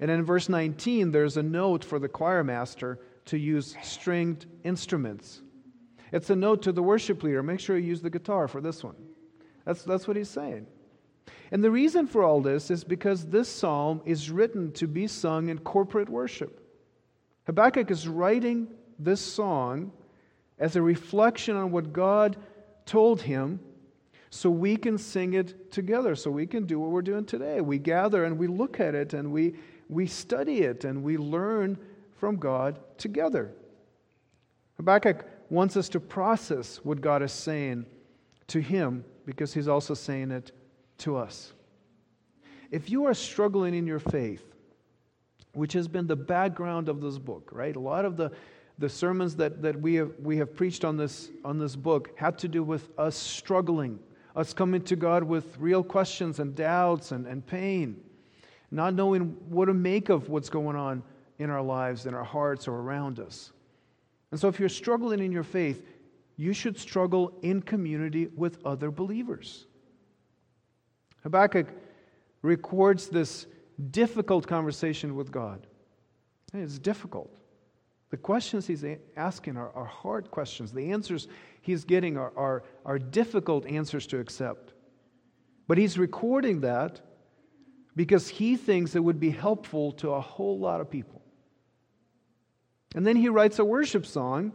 And 0.00 0.08
in 0.08 0.24
verse 0.24 0.48
19, 0.48 1.10
there's 1.10 1.36
a 1.36 1.42
note 1.42 1.84
for 1.84 1.98
the 1.98 2.08
choir 2.08 2.44
master 2.44 3.00
to 3.26 3.36
use 3.36 3.76
stringed 3.82 4.46
instruments. 4.62 5.42
It's 6.12 6.30
a 6.30 6.36
note 6.36 6.62
to 6.62 6.72
the 6.72 6.82
worship 6.82 7.24
leader 7.24 7.42
make 7.42 7.58
sure 7.58 7.76
you 7.76 7.88
use 7.88 8.00
the 8.00 8.08
guitar 8.08 8.46
for 8.46 8.60
this 8.60 8.84
one. 8.84 8.94
That's, 9.68 9.82
that's 9.82 10.08
what 10.08 10.16
he's 10.16 10.30
saying. 10.30 10.66
And 11.52 11.62
the 11.62 11.70
reason 11.70 12.06
for 12.06 12.24
all 12.24 12.40
this 12.40 12.70
is 12.70 12.84
because 12.84 13.26
this 13.26 13.50
psalm 13.50 14.00
is 14.06 14.30
written 14.30 14.72
to 14.72 14.86
be 14.86 15.06
sung 15.06 15.50
in 15.50 15.58
corporate 15.58 16.08
worship. 16.08 16.66
Habakkuk 17.44 17.90
is 17.90 18.08
writing 18.08 18.68
this 18.98 19.20
song 19.20 19.92
as 20.58 20.74
a 20.74 20.80
reflection 20.80 21.54
on 21.54 21.70
what 21.70 21.92
God 21.92 22.38
told 22.86 23.20
him 23.20 23.60
so 24.30 24.48
we 24.48 24.74
can 24.74 24.96
sing 24.96 25.34
it 25.34 25.70
together, 25.70 26.14
so 26.14 26.30
we 26.30 26.46
can 26.46 26.64
do 26.64 26.80
what 26.80 26.88
we're 26.88 27.02
doing 27.02 27.26
today. 27.26 27.60
We 27.60 27.76
gather 27.76 28.24
and 28.24 28.38
we 28.38 28.46
look 28.46 28.80
at 28.80 28.94
it 28.94 29.12
and 29.12 29.30
we, 29.30 29.54
we 29.90 30.06
study 30.06 30.60
it 30.62 30.84
and 30.84 31.02
we 31.02 31.18
learn 31.18 31.76
from 32.16 32.36
God 32.36 32.80
together. 32.96 33.52
Habakkuk 34.78 35.26
wants 35.50 35.76
us 35.76 35.90
to 35.90 36.00
process 36.00 36.80
what 36.84 37.02
God 37.02 37.22
is 37.22 37.32
saying 37.32 37.84
to 38.46 38.60
him 38.60 39.04
because 39.28 39.52
he's 39.52 39.68
also 39.68 39.92
saying 39.92 40.30
it 40.30 40.52
to 40.96 41.14
us. 41.14 41.52
If 42.70 42.88
you 42.88 43.04
are 43.04 43.12
struggling 43.12 43.74
in 43.74 43.86
your 43.86 43.98
faith, 43.98 44.42
which 45.52 45.74
has 45.74 45.86
been 45.86 46.06
the 46.06 46.16
background 46.16 46.88
of 46.88 47.02
this 47.02 47.18
book, 47.18 47.50
right? 47.52 47.76
A 47.76 47.78
lot 47.78 48.06
of 48.06 48.16
the, 48.16 48.32
the 48.78 48.88
sermons 48.88 49.36
that, 49.36 49.60
that 49.60 49.78
we, 49.78 49.96
have, 49.96 50.12
we 50.22 50.38
have 50.38 50.56
preached 50.56 50.82
on 50.82 50.96
this, 50.96 51.28
on 51.44 51.58
this 51.58 51.76
book 51.76 52.16
had 52.16 52.38
to 52.38 52.48
do 52.48 52.62
with 52.62 52.88
us 52.96 53.14
struggling, 53.14 53.98
us 54.34 54.54
coming 54.54 54.80
to 54.84 54.96
God 54.96 55.22
with 55.22 55.58
real 55.58 55.82
questions 55.84 56.38
and 56.38 56.54
doubts 56.54 57.12
and, 57.12 57.26
and 57.26 57.46
pain, 57.46 58.00
not 58.70 58.94
knowing 58.94 59.36
what 59.50 59.66
to 59.66 59.74
make 59.74 60.08
of 60.08 60.30
what's 60.30 60.48
going 60.48 60.74
on 60.74 61.02
in 61.38 61.50
our 61.50 61.62
lives, 61.62 62.06
in 62.06 62.14
our 62.14 62.24
hearts, 62.24 62.66
or 62.66 62.76
around 62.76 63.20
us. 63.20 63.52
And 64.30 64.40
so, 64.40 64.48
if 64.48 64.58
you're 64.58 64.70
struggling 64.70 65.20
in 65.20 65.32
your 65.32 65.42
faith, 65.42 65.86
you 66.38 66.54
should 66.54 66.78
struggle 66.78 67.36
in 67.42 67.60
community 67.60 68.28
with 68.28 68.64
other 68.64 68.90
believers. 68.90 69.66
Habakkuk 71.24 71.66
records 72.42 73.08
this 73.08 73.46
difficult 73.90 74.46
conversation 74.46 75.16
with 75.16 75.32
God. 75.32 75.66
It's 76.54 76.78
difficult. 76.78 77.36
The 78.10 78.16
questions 78.16 78.66
he's 78.68 78.84
asking 79.16 79.56
are, 79.56 79.70
are 79.72 79.84
hard 79.84 80.30
questions. 80.30 80.72
The 80.72 80.92
answers 80.92 81.26
he's 81.60 81.84
getting 81.84 82.16
are, 82.16 82.32
are, 82.36 82.62
are 82.86 82.98
difficult 82.98 83.66
answers 83.66 84.06
to 84.06 84.20
accept. 84.20 84.72
But 85.66 85.76
he's 85.76 85.98
recording 85.98 86.60
that 86.60 87.00
because 87.96 88.28
he 88.28 88.56
thinks 88.56 88.94
it 88.94 89.02
would 89.02 89.18
be 89.18 89.30
helpful 89.30 89.90
to 89.92 90.12
a 90.12 90.20
whole 90.20 90.58
lot 90.58 90.80
of 90.80 90.88
people. 90.88 91.20
And 92.94 93.04
then 93.04 93.16
he 93.16 93.28
writes 93.28 93.58
a 93.58 93.64
worship 93.64 94.06
song 94.06 94.52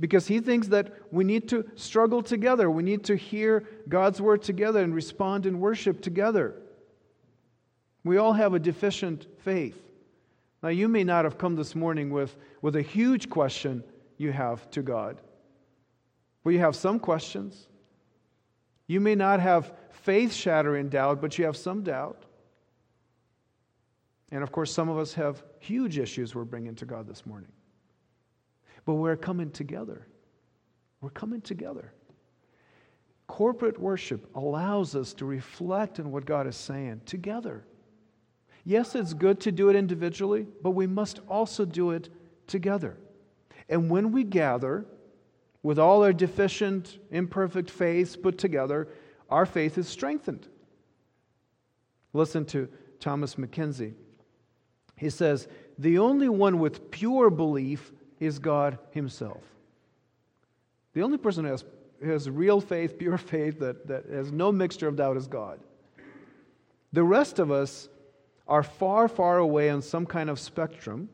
because 0.00 0.26
he 0.26 0.40
thinks 0.40 0.68
that 0.68 0.92
we 1.12 1.24
need 1.24 1.48
to 1.50 1.68
struggle 1.76 2.22
together. 2.22 2.70
We 2.70 2.82
need 2.82 3.04
to 3.04 3.16
hear 3.16 3.68
God's 3.88 4.20
word 4.20 4.42
together 4.42 4.82
and 4.82 4.94
respond 4.94 5.44
in 5.44 5.60
worship 5.60 6.00
together. 6.00 6.56
We 8.02 8.16
all 8.16 8.32
have 8.32 8.54
a 8.54 8.58
deficient 8.58 9.26
faith. 9.40 9.78
Now, 10.62 10.70
you 10.70 10.88
may 10.88 11.04
not 11.04 11.24
have 11.24 11.36
come 11.36 11.54
this 11.54 11.74
morning 11.74 12.10
with, 12.10 12.34
with 12.62 12.76
a 12.76 12.82
huge 12.82 13.28
question 13.28 13.84
you 14.16 14.32
have 14.32 14.70
to 14.72 14.82
God, 14.82 15.20
but 16.44 16.50
you 16.50 16.58
have 16.60 16.76
some 16.76 16.98
questions. 16.98 17.68
You 18.86 19.00
may 19.00 19.14
not 19.14 19.40
have 19.40 19.72
faith 19.90 20.32
shattering 20.32 20.88
doubt, 20.88 21.20
but 21.20 21.38
you 21.38 21.44
have 21.44 21.56
some 21.56 21.82
doubt. 21.82 22.24
And 24.30 24.42
of 24.42 24.50
course, 24.50 24.72
some 24.72 24.88
of 24.88 24.98
us 24.98 25.14
have 25.14 25.42
huge 25.58 25.98
issues 25.98 26.34
we're 26.34 26.44
bringing 26.44 26.74
to 26.76 26.86
God 26.86 27.06
this 27.06 27.26
morning. 27.26 27.50
But 28.84 28.94
we're 28.94 29.16
coming 29.16 29.50
together. 29.50 30.06
We're 31.00 31.10
coming 31.10 31.40
together. 31.40 31.92
Corporate 33.26 33.78
worship 33.78 34.28
allows 34.34 34.96
us 34.96 35.14
to 35.14 35.24
reflect 35.24 36.00
on 36.00 36.10
what 36.10 36.24
God 36.24 36.46
is 36.46 36.56
saying 36.56 37.02
together. 37.06 37.64
Yes, 38.64 38.94
it's 38.94 39.14
good 39.14 39.40
to 39.40 39.52
do 39.52 39.68
it 39.68 39.76
individually, 39.76 40.46
but 40.62 40.72
we 40.72 40.86
must 40.86 41.20
also 41.28 41.64
do 41.64 41.92
it 41.92 42.08
together. 42.46 42.96
And 43.68 43.88
when 43.88 44.12
we 44.12 44.24
gather 44.24 44.84
with 45.62 45.78
all 45.78 46.02
our 46.02 46.12
deficient, 46.12 46.98
imperfect 47.10 47.70
faiths 47.70 48.16
put 48.16 48.36
together, 48.36 48.88
our 49.30 49.46
faith 49.46 49.78
is 49.78 49.88
strengthened. 49.88 50.48
Listen 52.12 52.44
to 52.46 52.68
Thomas 52.98 53.36
McKenzie. 53.36 53.94
He 54.96 55.08
says, 55.08 55.48
The 55.78 55.98
only 55.98 56.28
one 56.28 56.58
with 56.58 56.90
pure 56.90 57.30
belief 57.30 57.92
is 58.20 58.38
God 58.38 58.78
Himself. 58.92 59.42
The 60.92 61.02
only 61.02 61.18
person 61.18 61.44
who 61.44 61.50
has, 61.50 61.64
has 62.04 62.30
real 62.30 62.60
faith, 62.60 62.98
pure 62.98 63.18
faith, 63.18 63.58
that, 63.60 63.86
that 63.88 64.06
has 64.06 64.30
no 64.30 64.52
mixture 64.52 64.86
of 64.86 64.96
doubt 64.96 65.16
is 65.16 65.26
God. 65.26 65.58
The 66.92 67.02
rest 67.02 67.38
of 67.38 67.50
us 67.50 67.88
are 68.46 68.62
far, 68.62 69.08
far 69.08 69.38
away 69.38 69.70
on 69.70 69.80
some 69.80 70.06
kind 70.06 70.28
of 70.28 70.38
spectrum 70.38 71.08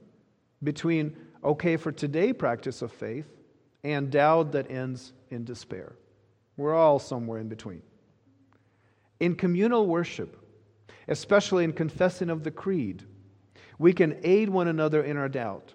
between 0.63 1.17
okay 1.45 1.77
for 1.77 1.93
today 1.93 2.33
practice 2.33 2.83
of 2.83 2.91
faith 2.91 3.27
and 3.85 4.11
doubt 4.11 4.53
that 4.53 4.71
ends 4.71 5.13
in 5.31 5.45
despair. 5.45 5.93
We're 6.57 6.75
all 6.75 6.99
somewhere 6.99 7.39
in 7.39 7.49
between. 7.49 7.83
In 9.21 9.35
communal 9.35 9.87
worship, 9.87 10.43
especially 11.09 11.65
in 11.65 11.73
confessing 11.73 12.31
of 12.31 12.43
the 12.43 12.51
creed, 12.51 13.05
we 13.79 13.93
can 13.93 14.19
aid 14.25 14.49
one 14.49 14.69
another 14.69 15.03
in 15.03 15.17
our 15.17 15.29
doubt. 15.29 15.75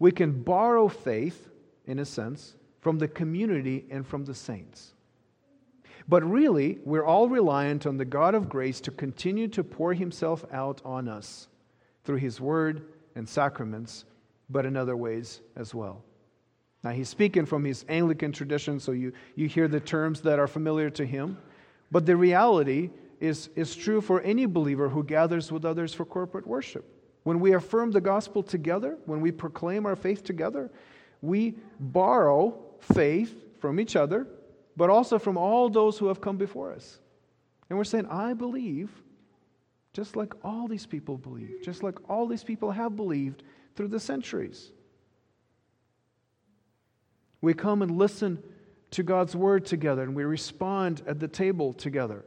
We 0.00 0.10
can 0.10 0.42
borrow 0.42 0.88
faith, 0.88 1.48
in 1.86 2.00
a 2.00 2.04
sense, 2.04 2.56
from 2.80 2.98
the 2.98 3.06
community 3.06 3.84
and 3.90 4.04
from 4.04 4.24
the 4.24 4.34
saints. 4.34 4.94
But 6.08 6.28
really, 6.28 6.78
we're 6.84 7.04
all 7.04 7.28
reliant 7.28 7.86
on 7.86 7.98
the 7.98 8.04
God 8.04 8.34
of 8.34 8.48
grace 8.48 8.80
to 8.80 8.90
continue 8.90 9.46
to 9.48 9.62
pour 9.62 9.94
himself 9.94 10.44
out 10.50 10.80
on 10.84 11.06
us 11.06 11.46
through 12.02 12.16
his 12.16 12.40
word 12.40 12.86
and 13.14 13.28
sacraments, 13.28 14.06
but 14.48 14.66
in 14.66 14.76
other 14.76 14.96
ways 14.96 15.42
as 15.54 15.74
well. 15.74 16.02
Now, 16.82 16.90
he's 16.90 17.10
speaking 17.10 17.44
from 17.44 17.64
his 17.64 17.84
Anglican 17.88 18.32
tradition, 18.32 18.80
so 18.80 18.92
you, 18.92 19.12
you 19.36 19.46
hear 19.48 19.68
the 19.68 19.80
terms 19.80 20.22
that 20.22 20.38
are 20.38 20.48
familiar 20.48 20.88
to 20.90 21.04
him. 21.04 21.36
But 21.90 22.06
the 22.06 22.16
reality 22.16 22.90
is, 23.20 23.50
is 23.54 23.76
true 23.76 24.00
for 24.00 24.22
any 24.22 24.46
believer 24.46 24.88
who 24.88 25.04
gathers 25.04 25.52
with 25.52 25.66
others 25.66 25.92
for 25.92 26.06
corporate 26.06 26.46
worship. 26.46 26.99
When 27.22 27.40
we 27.40 27.52
affirm 27.52 27.90
the 27.90 28.00
gospel 28.00 28.42
together, 28.42 28.98
when 29.04 29.20
we 29.20 29.30
proclaim 29.30 29.86
our 29.86 29.96
faith 29.96 30.24
together, 30.24 30.70
we 31.20 31.56
borrow 31.78 32.58
faith 32.80 33.34
from 33.58 33.78
each 33.78 33.94
other, 33.94 34.26
but 34.76 34.88
also 34.88 35.18
from 35.18 35.36
all 35.36 35.68
those 35.68 35.98
who 35.98 36.06
have 36.06 36.20
come 36.20 36.38
before 36.38 36.72
us. 36.72 36.98
And 37.68 37.76
we're 37.76 37.84
saying, 37.84 38.06
I 38.06 38.32
believe, 38.32 38.90
just 39.92 40.16
like 40.16 40.32
all 40.42 40.66
these 40.66 40.86
people 40.86 41.18
believe, 41.18 41.58
just 41.62 41.82
like 41.82 41.98
all 42.08 42.26
these 42.26 42.44
people 42.44 42.70
have 42.70 42.96
believed 42.96 43.42
through 43.76 43.88
the 43.88 44.00
centuries. 44.00 44.72
We 47.42 47.54
come 47.54 47.82
and 47.82 47.96
listen 47.96 48.42
to 48.92 49.02
God's 49.02 49.36
word 49.36 49.66
together, 49.66 50.02
and 50.02 50.14
we 50.14 50.24
respond 50.24 51.02
at 51.06 51.20
the 51.20 51.28
table 51.28 51.72
together. 51.72 52.24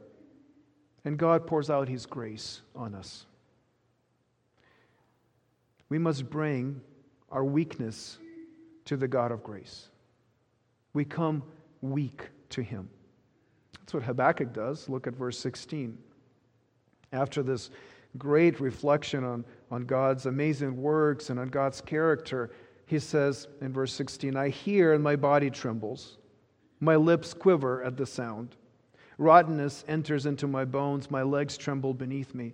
And 1.04 1.18
God 1.18 1.46
pours 1.46 1.68
out 1.68 1.88
his 1.88 2.06
grace 2.06 2.62
on 2.74 2.94
us 2.94 3.26
we 5.88 5.98
must 5.98 6.28
bring 6.30 6.80
our 7.30 7.44
weakness 7.44 8.18
to 8.86 8.96
the 8.96 9.08
God 9.08 9.32
of 9.32 9.42
grace. 9.42 9.88
We 10.92 11.04
come 11.04 11.42
weak 11.80 12.28
to 12.50 12.62
him. 12.62 12.88
That's 13.80 13.94
what 13.94 14.02
Habakkuk 14.02 14.52
does. 14.52 14.88
Look 14.88 15.06
at 15.06 15.14
verse 15.14 15.38
16. 15.38 15.98
After 17.12 17.42
this 17.42 17.70
great 18.16 18.60
reflection 18.60 19.24
on, 19.24 19.44
on 19.70 19.84
God's 19.84 20.26
amazing 20.26 20.76
works 20.76 21.30
and 21.30 21.38
on 21.38 21.48
God's 21.48 21.80
character, 21.80 22.50
he 22.86 22.98
says 22.98 23.48
in 23.60 23.72
verse 23.72 23.92
16, 23.92 24.36
I 24.36 24.48
hear 24.48 24.92
and 24.92 25.02
my 25.02 25.16
body 25.16 25.50
trembles. 25.50 26.18
My 26.80 26.96
lips 26.96 27.34
quiver 27.34 27.82
at 27.82 27.96
the 27.96 28.06
sound. 28.06 28.56
Rottenness 29.18 29.84
enters 29.88 30.26
into 30.26 30.46
my 30.46 30.64
bones. 30.64 31.10
My 31.10 31.22
legs 31.22 31.56
tremble 31.56 31.94
beneath 31.94 32.34
me. 32.34 32.52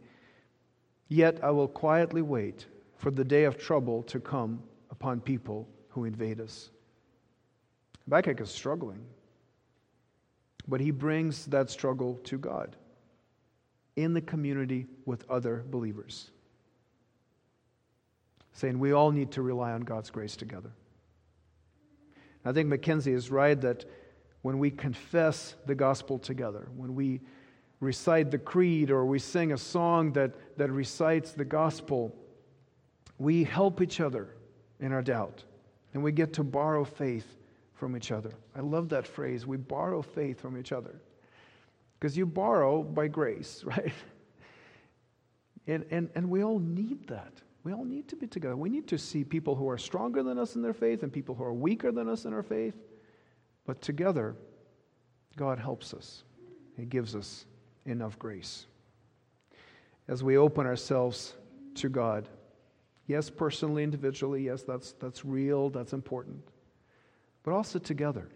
Yet 1.09 1.43
I 1.43 1.51
will 1.51 1.69
quietly 1.69 2.23
wait 2.23 2.67
for 3.01 3.11
the 3.11 3.25
day 3.25 3.45
of 3.45 3.57
trouble 3.57 4.03
to 4.03 4.21
come 4.21 4.63
upon 4.91 5.21
people 5.21 5.67
who 5.89 6.05
invade 6.05 6.39
us. 6.39 6.69
Habakkuk 8.05 8.43
is 8.43 8.51
struggling, 8.51 9.01
but 10.69 10.83
he 10.83 10.91
brings 10.91 11.47
that 11.47 11.71
struggle 11.71 12.21
to 12.25 12.37
God 12.37 12.77
in 13.97 14.13
the 14.13 14.21
community 14.21 14.87
with 15.07 15.29
other 15.31 15.65
believers, 15.71 16.31
saying 18.53 18.79
we 18.79 18.93
all 18.93 19.11
need 19.11 19.31
to 19.33 19.41
rely 19.41 19.73
on 19.73 19.81
God's 19.81 20.11
grace 20.11 20.37
together. 20.37 20.71
I 22.45 22.53
think 22.53 22.69
McKenzie 22.69 23.15
is 23.15 23.31
right 23.31 23.59
that 23.63 23.87
when 24.43 24.59
we 24.59 24.71
confess 24.71 25.55
the 25.65 25.75
gospel 25.75 26.19
together, 26.19 26.69
when 26.77 26.95
we 26.95 27.23
recite 27.81 28.31
the 28.31 28.39
creed 28.39 28.91
or 28.91 29.07
we 29.07 29.19
sing 29.19 29.53
a 29.53 29.59
song 29.59 30.13
that, 30.13 30.59
that 30.59 30.71
recites 30.71 31.33
the 31.33 31.47
gospel, 31.47 32.15
we 33.21 33.45
help 33.45 33.83
each 33.83 34.01
other 34.01 34.35
in 34.81 34.93
our 34.93 35.03
doubt 35.03 35.45
and 35.93 36.03
we 36.03 36.11
get 36.11 36.33
to 36.33 36.43
borrow 36.43 36.85
faith 36.85 37.37
from 37.75 37.95
each 37.95 38.11
other. 38.11 38.33
I 38.57 38.61
love 38.61 38.89
that 38.89 39.07
phrase. 39.07 39.47
We 39.47 39.59
borrow 39.59 40.01
faith 40.01 40.41
from 40.41 40.57
each 40.57 40.73
other 40.73 41.03
because 41.99 42.17
you 42.17 42.25
borrow 42.25 42.83
by 42.83 43.09
grace, 43.09 43.63
right? 43.65 43.93
And, 45.67 45.85
and, 45.91 46.09
and 46.15 46.31
we 46.31 46.43
all 46.43 46.59
need 46.59 47.07
that. 47.09 47.33
We 47.63 47.75
all 47.75 47.85
need 47.85 48.09
to 48.09 48.17
be 48.17 48.27
together. 48.27 48.57
We 48.57 48.71
need 48.71 48.89
to 48.89 48.97
see 48.97 49.23
people 49.23 49.55
who 49.55 49.69
are 49.69 49.77
stronger 49.77 50.23
than 50.23 50.39
us 50.39 50.57
in 50.57 50.63
their 50.63 50.73
faith 50.73 51.03
and 51.03 51.13
people 51.13 51.35
who 51.35 51.45
are 51.45 51.53
weaker 51.53 51.93
than 51.93 52.09
us 52.09 52.25
in 52.25 52.33
our 52.33 52.43
faith. 52.43 52.75
But 53.67 53.83
together, 53.83 54.35
God 55.37 55.59
helps 55.59 55.93
us. 55.93 56.25
He 56.75 56.87
gives 56.87 57.15
us 57.15 57.45
enough 57.85 58.19
grace. 58.19 58.65
As 60.09 60.25
we 60.25 60.39
open 60.39 60.67
ourselves 60.67 61.35
to 61.75 61.91
God, 61.91 62.27
yes, 63.11 63.29
personally, 63.29 63.83
individually, 63.83 64.45
yes, 64.45 64.63
that's, 64.63 64.93
that's 64.93 65.25
real, 65.25 65.69
that's 65.69 65.93
important, 65.93 66.41
but 67.43 67.53
also 67.53 67.79
together, 67.79 68.29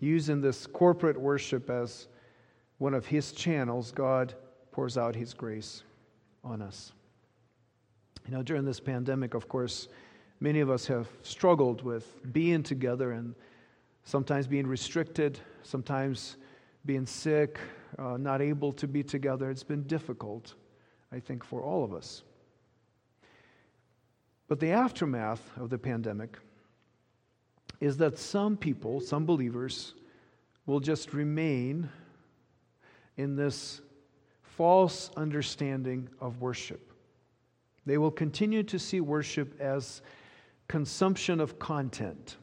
using 0.00 0.42
this 0.42 0.66
corporate 0.66 1.18
worship 1.18 1.70
as 1.70 2.06
one 2.76 2.92
of 2.92 3.06
His 3.06 3.32
channels, 3.32 3.90
God 3.90 4.34
pours 4.72 4.98
out 4.98 5.16
His 5.16 5.32
grace 5.32 5.82
on 6.44 6.60
us. 6.60 6.92
You 8.26 8.34
know, 8.34 8.42
during 8.42 8.66
this 8.66 8.78
pandemic, 8.78 9.32
of 9.32 9.48
course, 9.48 9.88
many 10.38 10.60
of 10.60 10.68
us 10.68 10.86
have 10.86 11.08
struggled 11.22 11.82
with 11.82 12.32
being 12.32 12.62
together 12.62 13.12
and 13.12 13.34
sometimes 14.04 14.46
being 14.46 14.66
restricted, 14.66 15.40
sometimes 15.62 16.36
being 16.84 17.06
sick, 17.06 17.58
uh, 17.98 18.18
not 18.18 18.42
able 18.42 18.70
to 18.72 18.86
be 18.86 19.02
together. 19.02 19.50
It's 19.50 19.64
been 19.64 19.84
difficult, 19.84 20.54
I 21.10 21.20
think, 21.20 21.42
for 21.42 21.62
all 21.62 21.84
of 21.84 21.94
us. 21.94 22.22
But 24.48 24.60
the 24.60 24.70
aftermath 24.70 25.42
of 25.58 25.70
the 25.70 25.78
pandemic 25.78 26.38
is 27.80 27.98
that 27.98 28.18
some 28.18 28.56
people, 28.56 29.00
some 29.00 29.24
believers, 29.24 29.94
will 30.66 30.80
just 30.80 31.12
remain 31.12 31.88
in 33.16 33.36
this 33.36 33.80
false 34.42 35.10
understanding 35.16 36.08
of 36.20 36.40
worship. 36.40 36.92
They 37.86 37.98
will 37.98 38.10
continue 38.10 38.62
to 38.64 38.78
see 38.78 39.00
worship 39.00 39.58
as 39.60 40.02
consumption 40.66 41.40
of 41.40 41.58
content. 41.58 42.36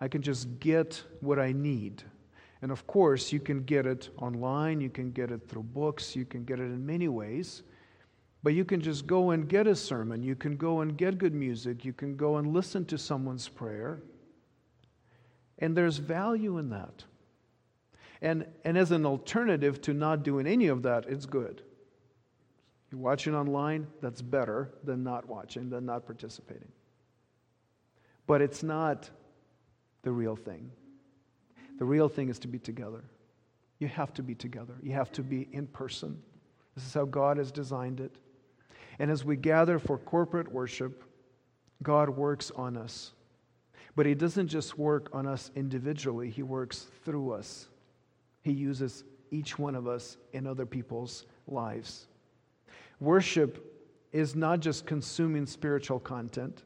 I 0.00 0.08
can 0.08 0.22
just 0.22 0.60
get 0.60 1.02
what 1.20 1.38
I 1.38 1.52
need. 1.52 2.02
And 2.62 2.72
of 2.72 2.86
course, 2.86 3.32
you 3.32 3.40
can 3.40 3.62
get 3.64 3.86
it 3.86 4.10
online, 4.18 4.80
you 4.80 4.90
can 4.90 5.12
get 5.12 5.30
it 5.30 5.48
through 5.48 5.64
books, 5.64 6.16
you 6.16 6.24
can 6.24 6.44
get 6.44 6.58
it 6.58 6.64
in 6.64 6.84
many 6.84 7.08
ways. 7.08 7.62
But 8.46 8.54
you 8.54 8.64
can 8.64 8.80
just 8.80 9.08
go 9.08 9.30
and 9.32 9.48
get 9.48 9.66
a 9.66 9.74
sermon, 9.74 10.22
you 10.22 10.36
can 10.36 10.56
go 10.56 10.80
and 10.80 10.96
get 10.96 11.18
good 11.18 11.34
music, 11.34 11.84
you 11.84 11.92
can 11.92 12.14
go 12.14 12.36
and 12.36 12.54
listen 12.54 12.84
to 12.84 12.96
someone's 12.96 13.48
prayer. 13.48 14.04
And 15.58 15.76
there's 15.76 15.96
value 15.96 16.58
in 16.58 16.70
that. 16.70 17.02
And, 18.22 18.46
and 18.64 18.78
as 18.78 18.92
an 18.92 19.04
alternative 19.04 19.80
to 19.80 19.94
not 19.94 20.22
doing 20.22 20.46
any 20.46 20.68
of 20.68 20.84
that, 20.84 21.06
it's 21.08 21.26
good. 21.26 21.62
You're 22.92 23.00
watching 23.00 23.34
online, 23.34 23.88
that's 24.00 24.22
better 24.22 24.70
than 24.84 25.02
not 25.02 25.26
watching, 25.26 25.68
than 25.68 25.84
not 25.84 26.06
participating. 26.06 26.70
But 28.28 28.42
it's 28.42 28.62
not 28.62 29.10
the 30.02 30.12
real 30.12 30.36
thing. 30.36 30.70
The 31.80 31.84
real 31.84 32.08
thing 32.08 32.28
is 32.28 32.38
to 32.38 32.46
be 32.46 32.60
together. 32.60 33.02
You 33.80 33.88
have 33.88 34.14
to 34.14 34.22
be 34.22 34.36
together, 34.36 34.74
you 34.84 34.92
have 34.92 35.10
to 35.14 35.24
be 35.24 35.48
in 35.50 35.66
person. 35.66 36.22
This 36.76 36.86
is 36.86 36.94
how 36.94 37.06
God 37.06 37.38
has 37.38 37.50
designed 37.50 37.98
it. 37.98 38.14
And 38.98 39.10
as 39.10 39.24
we 39.24 39.36
gather 39.36 39.78
for 39.78 39.98
corporate 39.98 40.50
worship, 40.50 41.04
God 41.82 42.10
works 42.10 42.50
on 42.56 42.76
us. 42.76 43.12
But 43.94 44.06
He 44.06 44.14
doesn't 44.14 44.48
just 44.48 44.78
work 44.78 45.08
on 45.12 45.26
us 45.26 45.50
individually, 45.54 46.30
He 46.30 46.42
works 46.42 46.86
through 47.04 47.32
us. 47.32 47.68
He 48.42 48.52
uses 48.52 49.04
each 49.30 49.58
one 49.58 49.74
of 49.74 49.88
us 49.88 50.16
in 50.32 50.46
other 50.46 50.66
people's 50.66 51.26
lives. 51.48 52.06
Worship 53.00 53.72
is 54.12 54.34
not 54.34 54.60
just 54.60 54.86
consuming 54.86 55.46
spiritual 55.46 55.98
content, 55.98 56.62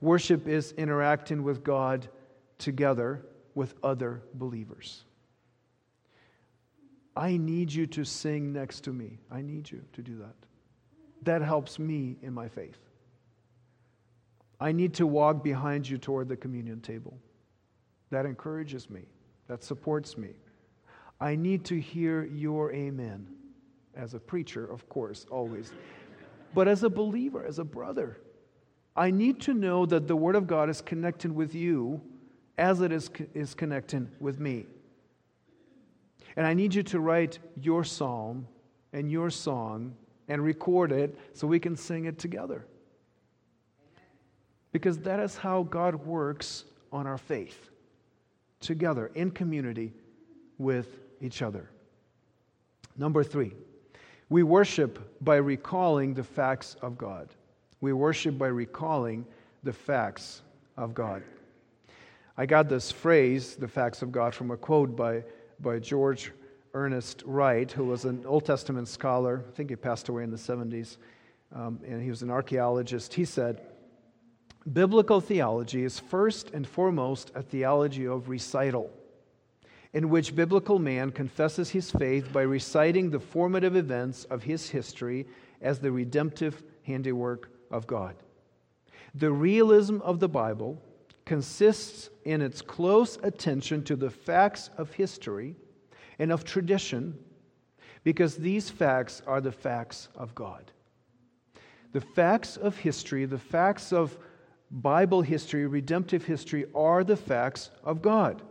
worship 0.00 0.48
is 0.48 0.72
interacting 0.72 1.42
with 1.42 1.62
God 1.62 2.08
together 2.58 3.24
with 3.54 3.74
other 3.82 4.22
believers. 4.34 5.04
I 7.14 7.36
need 7.36 7.72
you 7.72 7.86
to 7.88 8.04
sing 8.04 8.52
next 8.52 8.80
to 8.84 8.92
me. 8.92 9.18
I 9.30 9.42
need 9.42 9.70
you 9.70 9.82
to 9.92 10.02
do 10.02 10.16
that. 10.18 10.34
That 11.22 11.42
helps 11.42 11.78
me 11.78 12.16
in 12.22 12.32
my 12.32 12.48
faith. 12.48 12.78
I 14.60 14.72
need 14.72 14.94
to 14.94 15.06
walk 15.06 15.42
behind 15.42 15.88
you 15.88 15.98
toward 15.98 16.28
the 16.28 16.36
communion 16.36 16.80
table. 16.80 17.18
That 18.10 18.26
encourages 18.26 18.90
me, 18.90 19.02
that 19.48 19.64
supports 19.64 20.16
me. 20.16 20.30
I 21.20 21.36
need 21.36 21.64
to 21.66 21.80
hear 21.80 22.24
your 22.24 22.72
amen. 22.72 23.26
As 23.94 24.14
a 24.14 24.18
preacher, 24.18 24.64
of 24.64 24.88
course, 24.88 25.26
always. 25.30 25.72
But 26.54 26.68
as 26.68 26.82
a 26.82 26.90
believer, 26.90 27.44
as 27.44 27.58
a 27.58 27.64
brother, 27.64 28.18
I 28.96 29.10
need 29.10 29.40
to 29.42 29.54
know 29.54 29.86
that 29.86 30.06
the 30.06 30.16
Word 30.16 30.36
of 30.36 30.46
God 30.46 30.68
is 30.68 30.80
connected 30.80 31.32
with 31.32 31.54
you 31.54 32.00
as 32.58 32.80
it 32.80 32.92
is, 32.92 33.10
is 33.34 33.54
connecting 33.54 34.10
with 34.20 34.38
me. 34.38 34.66
And 36.36 36.46
I 36.46 36.54
need 36.54 36.74
you 36.74 36.82
to 36.84 37.00
write 37.00 37.38
your 37.60 37.84
psalm 37.84 38.46
and 38.92 39.10
your 39.10 39.30
song 39.30 39.94
and 40.28 40.42
record 40.42 40.92
it 40.92 41.18
so 41.34 41.46
we 41.46 41.58
can 41.58 41.76
sing 41.76 42.04
it 42.04 42.18
together. 42.18 42.64
Because 44.72 44.98
that 45.00 45.20
is 45.20 45.36
how 45.36 45.64
God 45.64 45.94
works 46.06 46.64
on 46.92 47.06
our 47.06 47.18
faith 47.18 47.70
together 48.60 49.10
in 49.14 49.30
community 49.30 49.92
with 50.58 51.00
each 51.20 51.42
other. 51.42 51.68
Number 52.96 53.24
three, 53.24 53.52
we 54.28 54.42
worship 54.42 54.98
by 55.22 55.36
recalling 55.36 56.14
the 56.14 56.24
facts 56.24 56.76
of 56.80 56.96
God. 56.96 57.28
We 57.80 57.92
worship 57.92 58.38
by 58.38 58.46
recalling 58.48 59.26
the 59.62 59.72
facts 59.72 60.42
of 60.76 60.94
God. 60.94 61.22
I 62.36 62.46
got 62.46 62.68
this 62.68 62.90
phrase, 62.90 63.56
the 63.56 63.68
facts 63.68 64.00
of 64.02 64.10
God, 64.10 64.34
from 64.34 64.50
a 64.50 64.56
quote 64.56 64.96
by, 64.96 65.24
by 65.60 65.78
George 65.78 66.32
Ernest 66.74 67.22
Wright, 67.26 67.70
who 67.70 67.84
was 67.84 68.04
an 68.04 68.24
Old 68.26 68.46
Testament 68.46 68.88
scholar. 68.88 69.44
I 69.46 69.50
think 69.52 69.70
he 69.70 69.76
passed 69.76 70.08
away 70.08 70.24
in 70.24 70.30
the 70.30 70.36
70s, 70.36 70.96
um, 71.54 71.78
and 71.86 72.02
he 72.02 72.08
was 72.08 72.22
an 72.22 72.30
archaeologist. 72.30 73.14
He 73.14 73.24
said, 73.24 73.60
Biblical 74.72 75.20
theology 75.20 75.84
is 75.84 75.98
first 75.98 76.50
and 76.50 76.66
foremost 76.66 77.32
a 77.34 77.42
theology 77.42 78.06
of 78.06 78.28
recital, 78.28 78.90
in 79.92 80.08
which 80.08 80.36
biblical 80.36 80.78
man 80.78 81.10
confesses 81.10 81.70
his 81.70 81.90
faith 81.90 82.32
by 82.32 82.42
reciting 82.42 83.10
the 83.10 83.20
formative 83.20 83.76
events 83.76 84.24
of 84.24 84.44
his 84.44 84.70
history 84.70 85.26
as 85.60 85.78
the 85.78 85.92
redemptive 85.92 86.62
handiwork 86.84 87.50
of 87.70 87.86
God. 87.86 88.14
The 89.14 89.32
realism 89.32 90.00
of 90.02 90.20
the 90.20 90.28
Bible 90.28 90.80
consists 91.24 92.08
in 92.24 92.40
its 92.40 92.62
close 92.62 93.18
attention 93.22 93.84
to 93.84 93.96
the 93.96 94.10
facts 94.10 94.70
of 94.78 94.92
history 94.92 95.56
and 96.18 96.32
of 96.32 96.44
tradition, 96.44 97.18
because 98.04 98.36
these 98.36 98.70
facts 98.70 99.22
are 99.26 99.40
the 99.40 99.52
facts 99.52 100.08
of 100.16 100.34
God. 100.34 100.70
The 101.92 102.00
facts 102.00 102.56
of 102.56 102.76
history, 102.76 103.24
the 103.26 103.38
facts 103.38 103.92
of, 103.92 104.16
Bible 104.70 105.20
history, 105.20 105.66
redemptive 105.66 106.24
history, 106.24 106.64
are 106.74 107.04
the 107.04 107.16
facts 107.16 107.70
of 107.84 108.00
God. 108.00 108.42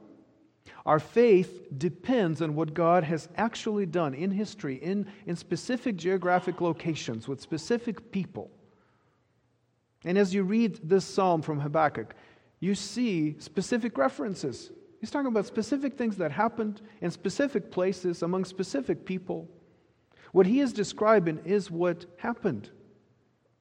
Our 0.86 1.00
faith 1.00 1.68
depends 1.78 2.42
on 2.42 2.56
what 2.56 2.74
God 2.74 3.04
has 3.04 3.28
actually 3.36 3.88
done 3.88 4.14
in 4.14 4.32
history, 4.32 4.76
in, 4.76 5.08
in 5.26 5.36
specific 5.36 5.96
geographic 5.96 6.62
locations, 6.62 7.28
with 7.28 7.42
specific 7.42 8.12
people. 8.12 8.52
And 10.06 10.18
as 10.18 10.34
you 10.34 10.44
read 10.44 10.80
this 10.84 11.06
psalm 11.06 11.42
from 11.42 11.60
Habakkuk, 11.60 12.14
you 12.60 12.76
see 12.76 13.36
specific 13.40 13.98
references. 13.98 14.72
He's 15.02 15.10
talking 15.10 15.28
about 15.28 15.48
specific 15.48 15.98
things 15.98 16.16
that 16.18 16.32
happened 16.32 16.80
in 17.02 17.10
specific 17.10 17.72
places 17.72 18.22
among 18.22 18.46
specific 18.46 19.04
people. 19.04 19.50
What 20.32 20.46
he 20.46 20.60
is 20.60 20.72
describing 20.72 21.40
is 21.44 21.72
what 21.72 22.06
happened. 22.18 22.70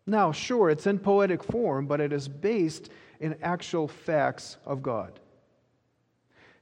Now, 0.06 0.32
sure, 0.32 0.68
it's 0.68 0.86
in 0.86 0.98
poetic 0.98 1.42
form, 1.42 1.86
but 1.86 1.98
it 1.98 2.12
is 2.12 2.28
based 2.28 2.90
in 3.20 3.36
actual 3.42 3.88
facts 3.88 4.58
of 4.66 4.82
God. 4.82 5.18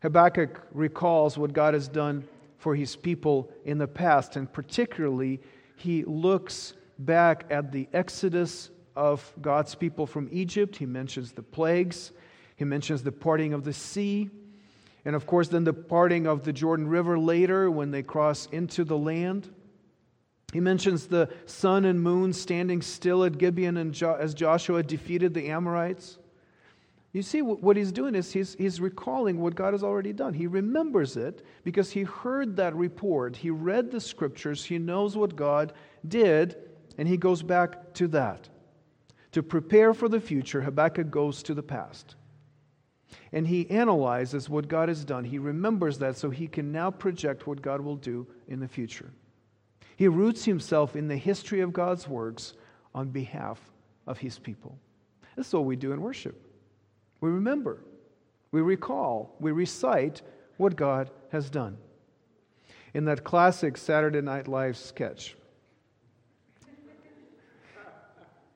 Habakkuk 0.01 0.65
recalls 0.73 1.37
what 1.37 1.53
God 1.53 1.75
has 1.75 1.89
done 1.89 2.23
for 2.59 2.77
his 2.77 2.95
people 2.95 3.51
in 3.65 3.79
the 3.79 3.89
past, 3.89 4.37
and 4.37 4.51
particularly, 4.53 5.41
he 5.75 6.05
looks 6.05 6.75
back 7.01 7.47
at 7.51 7.73
the 7.73 7.89
exodus 7.93 8.71
of 8.95 9.33
God's 9.41 9.75
people 9.75 10.07
from 10.07 10.29
Egypt. 10.31 10.77
He 10.77 10.87
mentions 10.87 11.33
the 11.33 11.43
plagues, 11.43 12.13
he 12.55 12.65
mentions 12.65 13.03
the 13.03 13.13
parting 13.13 13.53
of 13.53 13.65
the 13.65 13.73
sea, 13.73 14.31
and 15.05 15.15
of 15.17 15.27
course, 15.27 15.49
then 15.49 15.65
the 15.65 15.73
parting 15.73 16.27
of 16.27 16.45
the 16.45 16.53
Jordan 16.53 16.89
River 16.89 17.19
later 17.19 17.71
when 17.71 17.91
they 17.91 18.03
cross 18.03 18.47
into 18.53 18.85
the 18.85 18.99
land. 18.99 19.49
He 20.53 20.61
mentions 20.61 21.07
the 21.07 21.29
sun 21.47 21.85
and 21.85 22.03
moon 22.03 22.33
standing 22.33 22.81
still 22.83 23.25
at 23.25 23.39
Gibeon 23.39 23.77
and 23.77 23.93
jo- 23.93 24.17
as 24.19 24.35
Joshua 24.35 24.83
defeated 24.83 25.35
the 25.35 25.49
Amorites. 25.49 26.19
You 27.13 27.23
see, 27.23 27.41
what 27.43 27.77
he's 27.77 27.91
doing 27.91 28.15
is 28.15 28.33
he's, 28.33 28.55
he's 28.55 28.81
recalling 28.81 29.41
what 29.41 29.55
God 29.55 29.73
has 29.73 29.83
already 29.83 30.13
done. 30.13 30.35
He 30.35 30.47
remembers 30.47 31.17
it 31.17 31.45
because 31.65 31.91
he 31.91 32.03
heard 32.03 32.57
that 32.57 32.77
report. 32.77 33.37
He 33.37 33.51
read 33.51 33.91
the 33.91 34.01
scriptures. 34.01 34.65
He 34.65 34.79
knows 34.79 35.17
what 35.17 35.35
God 35.35 35.73
did, 36.07 36.57
and 36.99 37.09
he 37.09 37.17
goes 37.17 37.43
back 37.43 37.95
to 37.95 38.09
that. 38.09 38.49
To 39.33 39.43
prepare 39.43 39.95
for 39.95 40.09
the 40.09 40.21
future, 40.21 40.61
Habakkuk 40.61 41.11
goes 41.11 41.43
to 41.45 41.55
the 41.55 41.63
past. 41.63 42.15
And 43.33 43.47
he 43.47 43.71
analyzes 43.71 44.49
what 44.49 44.69
God 44.69 44.89
has 44.89 45.05
done. 45.05 45.25
He 45.25 45.39
remembers 45.39 45.99
that 45.99 46.17
so 46.17 46.31
he 46.31 46.47
can 46.47 46.73
now 46.73 46.91
project 46.91 47.47
what 47.47 47.63
God 47.63 47.81
will 47.81 47.97
do 47.97 48.27
in 48.49 48.61
the 48.61 48.69
future. 48.69 49.11
He 49.97 50.09
roots 50.09 50.45
himself 50.45 50.95
in 50.95 51.09
the 51.09 51.17
history 51.17 51.61
of 51.61 51.73
God's 51.73 52.07
works 52.07 52.55
on 52.95 53.09
behalf 53.09 53.61
of 54.07 54.19
his 54.19 54.39
people. 54.39 54.79
That's 55.37 55.53
what 55.53 55.65
we 55.65 55.77
do 55.77 55.93
in 55.93 56.01
worship. 56.01 56.41
We 57.21 57.31
remember, 57.31 57.83
we 58.53 58.61
recall, 58.61 59.35
we 59.41 59.53
recite 59.53 60.23
what 60.57 60.77
God 60.77 61.11
has 61.31 61.51
done. 61.51 61.77
In 62.95 63.05
that 63.07 63.25
classic 63.25 63.77
Saturday 63.77 64.21
Night 64.21 64.49
Live 64.49 64.77
sketch, 64.77 65.37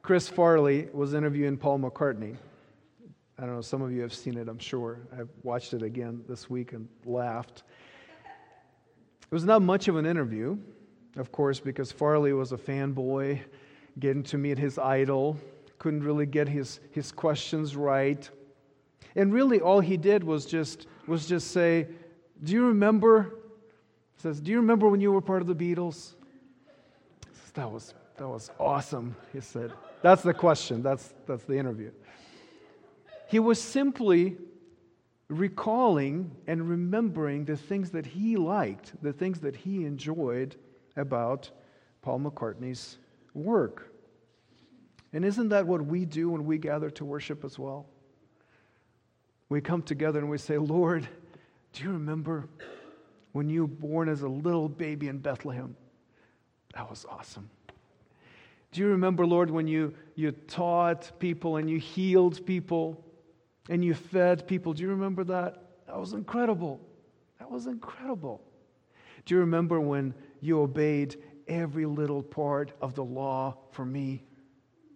Chris 0.03 0.29
Farley 0.29 0.89
was 0.93 1.15
interviewing 1.15 1.57
Paul 1.57 1.79
McCartney. 1.79 2.37
I 3.43 3.47
don't 3.47 3.57
know, 3.57 3.61
some 3.61 3.83
of 3.83 3.93
you 3.93 4.01
have 4.03 4.15
seen 4.15 4.39
it, 4.39 4.49
I'm 4.49 4.59
sure. 4.59 5.01
I've 5.13 5.29
watched 5.43 5.75
it 5.75 5.83
again 5.83 6.23
this 6.29 6.49
week 6.49 6.73
and 6.73 6.89
laughed. 7.05 7.65
It 8.25 9.35
was 9.35 9.45
not 9.45 9.61
much 9.61 9.89
of 9.89 9.97
an 9.97 10.07
interview 10.07 10.57
of 11.17 11.31
course, 11.31 11.61
because 11.61 11.93
Farley 11.93 12.33
was 12.33 12.53
a 12.53 12.57
fanboy, 12.57 13.41
getting 13.99 14.23
to 14.25 14.39
meet 14.39 14.59
his 14.59 14.79
idol, 14.79 15.37
couldn't 15.79 16.03
really 16.03 16.27
get 16.27 16.49
his, 16.49 16.81
his 16.91 17.13
questions 17.13 17.77
right. 17.77 18.29
And 19.15 19.33
really, 19.33 19.61
all 19.61 19.81
he 19.81 19.97
did 19.97 20.25
was 20.25 20.47
just, 20.47 20.87
was 21.07 21.27
just 21.27 21.51
say, 21.51 21.89
Do 22.43 22.53
you 22.53 22.67
remember? 22.67 23.35
He 24.17 24.23
says, 24.23 24.41
Do 24.41 24.51
you 24.51 24.59
remember 24.59 24.89
when 24.89 25.01
you 25.01 25.13
were 25.13 25.21
part 25.21 25.43
of 25.43 25.49
the 25.49 25.55
Beatles? 25.55 26.15
Says, 27.33 27.51
that 27.55 27.71
was, 27.71 27.95
that 28.17 28.29
was 28.29 28.51
awesome, 28.59 29.15
he 29.33 29.41
said. 29.41 29.73
That's 30.01 30.23
the 30.23 30.35
question, 30.35 30.83
that's, 30.83 31.13
that's 31.27 31.45
the 31.45 31.59
interview. 31.59 31.91
He 33.33 33.39
was 33.39 33.59
simply 33.59 34.37
recalling 35.29 36.33
and 36.47 36.69
remembering 36.69 37.47
the 37.47 37.57
things 37.57 37.91
that 37.93 38.05
he 38.05 38.37
liked, 38.37 38.93
the 39.03 39.15
things 39.15 39.41
that 39.41 39.57
he 39.57 39.87
enjoyed 39.87 40.55
about 40.97 41.51
Paul 42.03 42.21
McCartney's 42.21 42.99
work. 43.33 43.91
And 45.15 45.25
isn't 45.25 45.49
that 45.49 45.67
what 45.67 45.81
we 45.81 46.05
do 46.05 46.29
when 46.29 46.45
we 46.45 46.59
gather 46.59 46.91
to 46.91 47.07
worship 47.07 47.43
as 47.43 47.59
well? 47.59 47.87
We 49.49 49.63
come 49.63 49.81
together 49.81 50.19
and 50.19 50.29
we 50.29 50.37
say, 50.37 50.59
Lord, 50.59 51.09
do 51.73 51.85
you 51.85 51.93
remember 51.93 52.51
when 53.33 53.49
you 53.49 53.63
were 53.63 53.69
born 53.69 54.11
as 54.11 54.21
a 54.21 54.29
little 54.29 54.69
baby 54.69 55.09
in 55.09 55.17
Bethlehem? 55.17 55.75
That 56.75 56.91
was 56.91 57.07
awesome. 57.09 57.49
Do 58.73 58.83
you 58.83 58.89
remember, 58.89 59.25
Lord, 59.25 59.51
when 59.51 59.67
you, 59.67 59.95
you 60.17 60.33
taught 60.33 61.19
people 61.19 61.57
and 61.57 61.71
you 61.71 61.79
healed 61.79 62.45
people 62.45 63.03
and 63.69 63.85
you 63.85 63.95
fed 63.95 64.47
people? 64.47 64.73
Do 64.73 64.83
you 64.83 64.89
remember 64.89 65.25
that? 65.25 65.63
That 65.87 65.99
was 65.99 66.13
incredible. 66.13 66.81
That 67.39 67.51
was 67.51 67.67
incredible. 67.67 68.43
Do 69.25 69.35
you 69.35 69.41
remember 69.41 69.81
when 69.81 70.15
you 70.41 70.61
obeyed 70.61 71.17
every 71.49 71.87
little 71.87 72.23
part 72.23 72.73
of 72.81 72.95
the 72.95 73.05
law 73.05 73.57
for 73.71 73.85
me. 73.85 74.25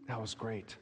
That 0.08 0.20
was 0.20 0.34
great. 0.34 0.76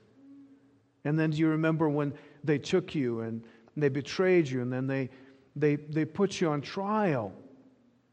And 1.04 1.18
then 1.18 1.30
do 1.30 1.38
you 1.38 1.48
remember 1.48 1.88
when 1.88 2.14
they 2.42 2.58
took 2.58 2.94
you 2.94 3.20
and 3.20 3.42
they 3.76 3.88
betrayed 3.88 4.48
you 4.48 4.62
and 4.62 4.72
then 4.72 4.86
they, 4.86 5.10
they, 5.56 5.76
they 5.76 6.04
put 6.04 6.40
you 6.40 6.48
on 6.48 6.60
trial 6.60 7.32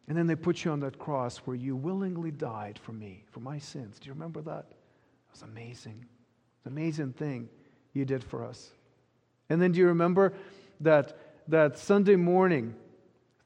and 0.08 0.18
then 0.18 0.28
they 0.28 0.36
put 0.36 0.66
you 0.66 0.72
on 0.72 0.80
that 0.82 0.98
cross 1.00 1.38
where 1.40 1.56
you 1.56 1.76
willingly 1.76 2.32
died 2.32 2.80
for 2.82 2.92
me, 2.92 3.24
for 3.32 3.40
my 3.40 3.60
sins. 3.60 4.00
Do 4.00 4.08
you 4.08 4.14
remember 4.14 4.42
that? 4.42 4.66
It 4.70 5.32
was 5.32 5.44
amazing. 5.44 6.04
It's 6.58 6.66
an 6.66 6.74
amazing 6.74 7.14
thing 7.14 7.48
you 7.94 8.04
did 8.04 8.24
for 8.24 8.44
us. 8.44 8.72
And 9.52 9.62
then 9.62 9.74
do 9.74 9.80
you 9.80 9.88
remember 9.88 10.34
that, 10.80 11.18
that 11.50 11.78
Sunday 11.78 12.16
morning, 12.16 12.74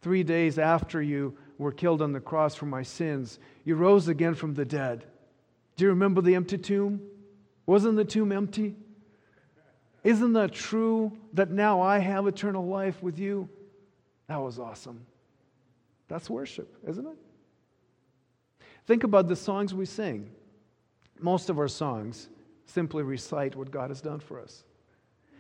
three 0.02 0.22
days 0.22 0.60
after 0.60 1.02
you 1.02 1.36
were 1.58 1.72
killed 1.72 2.02
on 2.02 2.12
the 2.12 2.20
cross 2.20 2.54
for 2.54 2.68
my 2.68 2.84
sins. 2.84 3.40
You 3.64 3.76
rose 3.76 4.08
again 4.08 4.36
from 4.36 4.54
the 4.54 4.66
dead. 4.66 5.06
Do 5.76 5.86
you 5.86 5.90
remember 5.90 6.22
the 6.22 6.36
empty 6.36 6.60
tomb? 6.60 7.02
Wasn't 7.66 7.96
the 7.96 8.06
tomb 8.06 8.32
empty? 8.32 8.76
Isn't 10.04 10.34
that 10.34 10.54
true 10.54 11.12
that 11.34 11.50
now 11.50 11.82
I 11.82 11.98
have 11.98 12.28
eternal 12.28 12.68
life 12.68 13.02
with 13.02 13.18
you? 13.18 13.50
That 14.28 14.38
was 14.38 14.60
awesome. 14.60 15.06
That's 16.08 16.30
worship, 16.30 16.72
isn't 16.88 17.06
it? 17.06 17.18
Think 18.86 19.04
about 19.04 19.28
the 19.28 19.36
songs 19.36 19.74
we 19.74 19.88
sing. 19.88 20.30
Most 21.20 21.50
of 21.50 21.58
our 21.58 21.68
songs 21.68 22.30
simply 22.68 23.02
recite 23.02 23.56
what 23.56 23.72
God 23.72 23.90
has 23.90 24.02
done 24.02 24.20
for 24.20 24.40
us. 24.40 24.64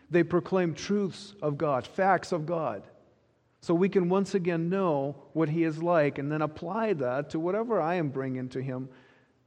They 0.09 0.23
proclaim 0.23 0.73
truths 0.73 1.33
of 1.41 1.57
God, 1.57 1.85
facts 1.85 2.31
of 2.31 2.45
God 2.45 2.83
so 3.65 3.73
we 3.73 3.89
can 3.89 4.09
once 4.09 4.35
again 4.35 4.69
know 4.69 5.15
what 5.33 5.49
He 5.49 5.63
is 5.63 5.81
like 5.81 6.19
and 6.19 6.31
then 6.31 6.43
apply 6.43 6.93
that 6.93 7.31
to 7.31 7.39
whatever 7.39 7.81
I 7.81 7.95
am 7.95 8.09
bringing 8.09 8.47
to 8.49 8.61
Him 8.61 8.87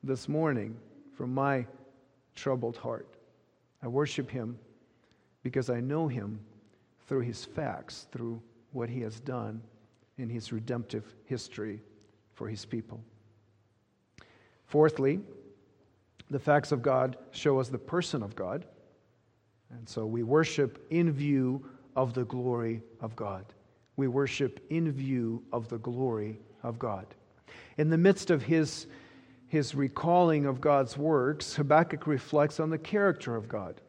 this 0.03 0.29
morning 0.29 0.77
from 1.15 1.33
my 1.33 1.67
troubled 2.35 2.77
heart. 2.77 3.07
I 3.81 3.87
worship 3.87 4.29
Him 4.29 4.59
because 5.45 5.71
I 5.71 5.79
know 5.79 6.09
Him 6.09 6.41
through 7.07 7.21
His 7.21 7.45
facts, 7.45 8.09
through 8.11 8.43
what 8.73 8.89
He 8.89 9.03
has 9.03 9.21
done 9.21 9.63
in 10.17 10.29
His 10.29 10.53
redemptive 10.53 11.15
history 11.25 11.81
for 12.35 12.49
His 12.49 12.65
people. 12.65 13.01
Fourthly, 14.67 15.21
the 16.29 16.41
facts 16.41 16.73
of 16.73 16.83
God 16.83 17.17
show 17.31 17.61
us 17.61 17.69
the 17.69 17.79
person 17.79 18.25
of 18.25 18.35
God. 18.35 18.65
And 19.71 19.89
so 19.89 20.07
we 20.07 20.23
worship 20.23 20.85
in 20.91 21.13
view 21.13 21.69
of 21.97 22.15
the 22.15 22.25
glory 22.25 22.83
of 23.01 23.15
God 23.17 23.45
we 23.99 24.07
worship 24.07 24.65
in 24.71 24.91
view 24.93 25.43
of 25.53 25.69
the 25.69 25.79
glory 25.79 26.39
of 26.63 26.79
God. 26.79 27.05
In 27.79 27.91
the 27.91 27.99
midst 27.99 28.31
of 28.31 28.45
his, 28.45 28.87
his 29.49 29.75
recalling 29.75 30.47
of 30.47 30.61
God's 30.61 30.97
works, 30.97 31.57
Habakkuk 31.57 32.07
reflects 32.07 32.61
on 32.61 32.71
the 32.71 32.79
character 32.79 33.35
of 33.35 33.49
God. 33.49 33.81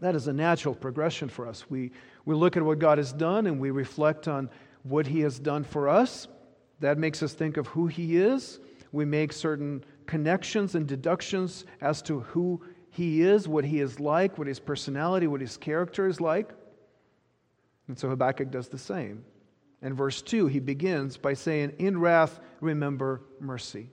That 0.00 0.14
is 0.14 0.28
a 0.28 0.32
natural 0.32 0.74
progression 0.74 1.28
for 1.28 1.46
us. 1.46 1.68
We, 1.68 1.92
we 2.24 2.34
look 2.34 2.56
at 2.56 2.62
what 2.62 2.78
God 2.78 2.96
has 2.96 3.12
done 3.12 3.46
and 3.46 3.60
we 3.60 3.70
reflect 3.70 4.28
on 4.28 4.48
what 4.82 5.06
he 5.06 5.20
has 5.20 5.38
done 5.38 5.62
for 5.62 5.86
us. 5.86 6.26
That 6.80 6.96
makes 6.96 7.22
us 7.22 7.34
think 7.34 7.58
of 7.58 7.66
who 7.66 7.86
he 7.86 8.16
is. 8.16 8.60
We 8.92 9.04
make 9.04 9.34
certain 9.34 9.84
connections 10.06 10.74
and 10.74 10.86
deductions 10.86 11.66
as 11.82 12.00
to 12.02 12.20
who 12.20 12.62
he 12.90 13.22
is, 13.22 13.46
what 13.46 13.64
he 13.64 13.80
is 13.80 14.00
like, 14.00 14.36
what 14.36 14.46
his 14.46 14.58
personality, 14.58 15.26
what 15.26 15.40
his 15.40 15.56
character 15.56 16.06
is 16.06 16.20
like. 16.20 16.50
And 17.88 17.98
so 17.98 18.08
Habakkuk 18.08 18.50
does 18.50 18.68
the 18.68 18.78
same. 18.78 19.24
In 19.82 19.94
verse 19.94 20.20
2, 20.22 20.46
he 20.48 20.60
begins 20.60 21.16
by 21.16 21.34
saying, 21.34 21.74
In 21.78 21.98
wrath, 21.98 22.40
remember 22.60 23.22
mercy. 23.38 23.90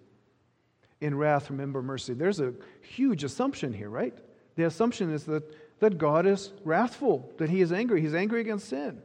In 1.00 1.16
wrath, 1.16 1.50
remember 1.50 1.82
mercy. 1.82 2.14
There's 2.14 2.40
a 2.40 2.54
huge 2.82 3.24
assumption 3.24 3.72
here, 3.72 3.90
right? 3.90 4.18
The 4.56 4.66
assumption 4.66 5.14
is 5.14 5.24
that, 5.26 5.44
that 5.80 5.98
God 5.98 6.26
is 6.26 6.52
wrathful, 6.64 7.32
that 7.38 7.50
he 7.50 7.62
is 7.62 7.72
angry. 7.72 8.02
He's 8.02 8.16
angry 8.16 8.42
against 8.42 8.68
sin, 8.68 9.02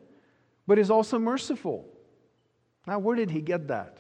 but 0.66 0.78
he's 0.78 0.90
also 0.90 1.18
merciful. 1.18 1.86
Now, 2.86 2.98
where 2.98 3.14
did 3.14 3.30
he 3.30 3.42
get 3.42 3.68
that? 3.68 3.98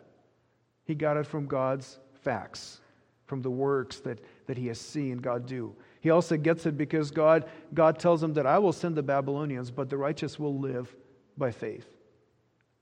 He 0.84 0.94
got 0.94 1.16
it 1.16 1.26
from 1.26 1.46
God's 1.46 1.98
facts, 2.22 2.80
from 3.26 3.42
the 3.42 3.50
works 3.50 4.00
that, 4.00 4.18
that 4.46 4.56
he 4.56 4.66
has 4.68 4.80
seen 4.80 5.18
God 5.18 5.46
do. 5.46 5.74
He 6.00 6.10
also 6.10 6.36
gets 6.36 6.66
it 6.66 6.76
because 6.76 7.10
God, 7.10 7.44
God 7.74 7.98
tells 7.98 8.22
him 8.22 8.34
that 8.34 8.46
I 8.46 8.58
will 8.58 8.72
send 8.72 8.96
the 8.96 9.02
Babylonians, 9.02 9.70
but 9.70 9.88
the 9.88 9.96
righteous 9.96 10.38
will 10.38 10.58
live 10.58 10.94
by 11.38 11.50
faith. 11.50 11.86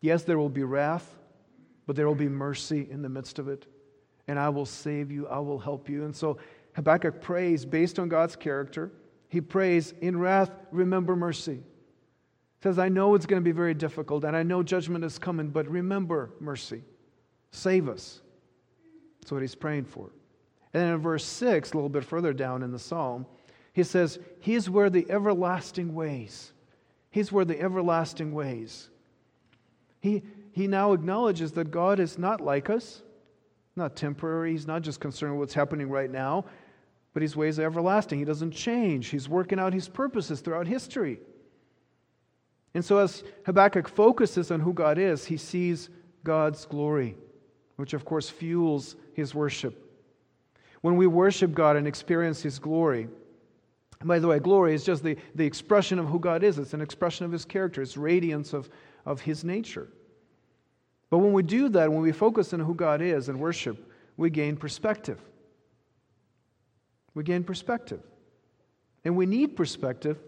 Yes, 0.01 0.23
there 0.23 0.39
will 0.39 0.49
be 0.49 0.65
wrath, 0.65 1.19
but 1.87 1.97
there 1.97 2.07
will 2.07 2.15
be 2.15 2.29
mercy 2.29 2.89
in 2.91 3.03
the 3.03 3.09
midst 3.09 3.39
of 3.39 3.49
it. 3.49 3.67
And 4.27 4.39
I 4.39 4.49
will 4.49 4.67
save 4.67 5.11
you, 5.11 5.27
I 5.29 5.39
will 5.39 5.59
help 5.59 5.89
you. 5.89 6.05
And 6.05 6.15
so 6.15 6.39
Habakkuk 6.75 7.21
prays 7.21 7.65
based 7.65 7.99
on 7.99 8.09
God's 8.09 8.37
character. 8.37 8.93
He 9.29 9.41
prays, 9.41 9.93
In 10.01 10.19
wrath, 10.19 10.51
remember 10.71 11.15
mercy. 11.15 11.61
says, 12.63 12.79
I 12.79 12.89
know 12.89 13.15
it's 13.15 13.27
going 13.27 13.43
to 13.43 13.45
be 13.45 13.53
very 13.53 13.75
difficult, 13.75 14.25
and 14.25 14.37
I 14.37 14.43
know 14.43 14.63
judgment 14.63 15.05
is 15.05 15.19
coming, 15.19 15.49
but 15.49 15.69
remember 15.69 16.31
mercy. 16.41 16.83
Save 17.53 17.89
us. 17.89 18.21
That's 19.21 19.33
what 19.33 19.43
he's 19.43 19.55
praying 19.55 19.85
for. 19.85 20.11
And 20.73 20.83
then 20.83 20.95
in 20.95 20.99
verse 20.99 21.25
6, 21.25 21.73
a 21.73 21.75
little 21.75 21.89
bit 21.89 22.05
further 22.05 22.33
down 22.33 22.63
in 22.63 22.71
the 22.71 22.79
psalm, 22.79 23.27
he 23.73 23.83
says, 23.83 24.19
He's 24.41 24.71
where 24.71 24.91
the 24.91 25.11
everlasting 25.11 25.95
ways. 25.95 26.53
He's 27.11 27.33
where 27.33 27.45
the 27.45 27.61
everlasting 27.61 28.33
ways. 28.33 28.89
He, 30.01 30.23
he 30.53 30.67
now 30.67 30.93
acknowledges 30.93 31.53
that 31.53 31.71
God 31.71 32.01
is 32.01 32.19
not 32.19 32.41
like 32.41 32.71
us, 32.71 33.03
not 33.77 33.97
temporary. 33.97 34.53
He's 34.53 34.67
not 34.67 34.83
just 34.83 35.01
concerned 35.01 35.33
with 35.33 35.41
what's 35.41 35.55
happening 35.55 35.89
right 35.89 36.11
now, 36.11 36.45
but 37.13 37.23
his 37.23 37.37
ways 37.37 37.59
are 37.59 37.65
everlasting. 37.65 38.19
He 38.19 38.25
doesn't 38.25 38.53
change. 38.53 39.09
He's 39.09 39.29
working 39.29 39.59
out 39.59 39.73
his 39.73 39.89
purposes 39.89 40.41
throughout 40.41 40.67
history. 40.67 41.19
And 42.75 42.85
so, 42.85 42.99
as 42.99 43.25
Habakkuk 43.47 43.89
focuses 43.89 44.53
on 44.53 44.61
who 44.61 44.73
God 44.73 44.97
is, 44.97 45.25
he 45.25 45.37
sees 45.37 45.91
God's 46.23 46.65
glory, 46.67 47.17
which 47.77 47.95
of 47.95 48.05
course 48.05 48.31
fuels 48.31 48.95
his 49.15 49.35
worship. 49.35 49.90
When 50.81 50.97
we 50.97 51.07
worship 51.07 51.53
God 51.53 51.77
and 51.77 51.87
experience 51.87 52.43
his 52.43 52.59
glory, 52.59 53.09
by 54.03 54.19
the 54.19 54.27
way, 54.27 54.39
glory 54.39 54.75
is 54.75 54.83
just 54.83 55.03
the, 55.03 55.17
the 55.35 55.45
expression 55.45 55.99
of 55.99 56.07
who 56.07 56.19
God 56.19 56.43
is. 56.43 56.59
It's 56.59 56.73
an 56.73 56.81
expression 56.81 57.27
of 57.27 57.33
his 57.33 57.45
character, 57.45 57.83
it's 57.83 57.97
radiance 57.97 58.53
of, 58.53 58.71
of 59.05 59.21
his 59.21 59.45
nature. 59.45 59.89
But 61.11 61.19
when 61.19 61.33
we 61.33 61.43
do 61.43 61.69
that, 61.71 61.93
when 61.93 62.03
we 62.03 62.13
focus 62.13 62.53
on 62.53 62.61
who 62.61 62.75
God 62.75 63.03
is 63.03 63.29
and 63.29 63.41
worship, 63.41 63.91
we 64.17 64.31
gain 64.31 64.57
perspective. 64.57 65.19
We 67.15 67.25
gain 67.25 67.43
perspective. 67.43 68.01
And 69.05 69.17
we 69.17 69.27
need 69.27 69.57
perspective 69.57 70.19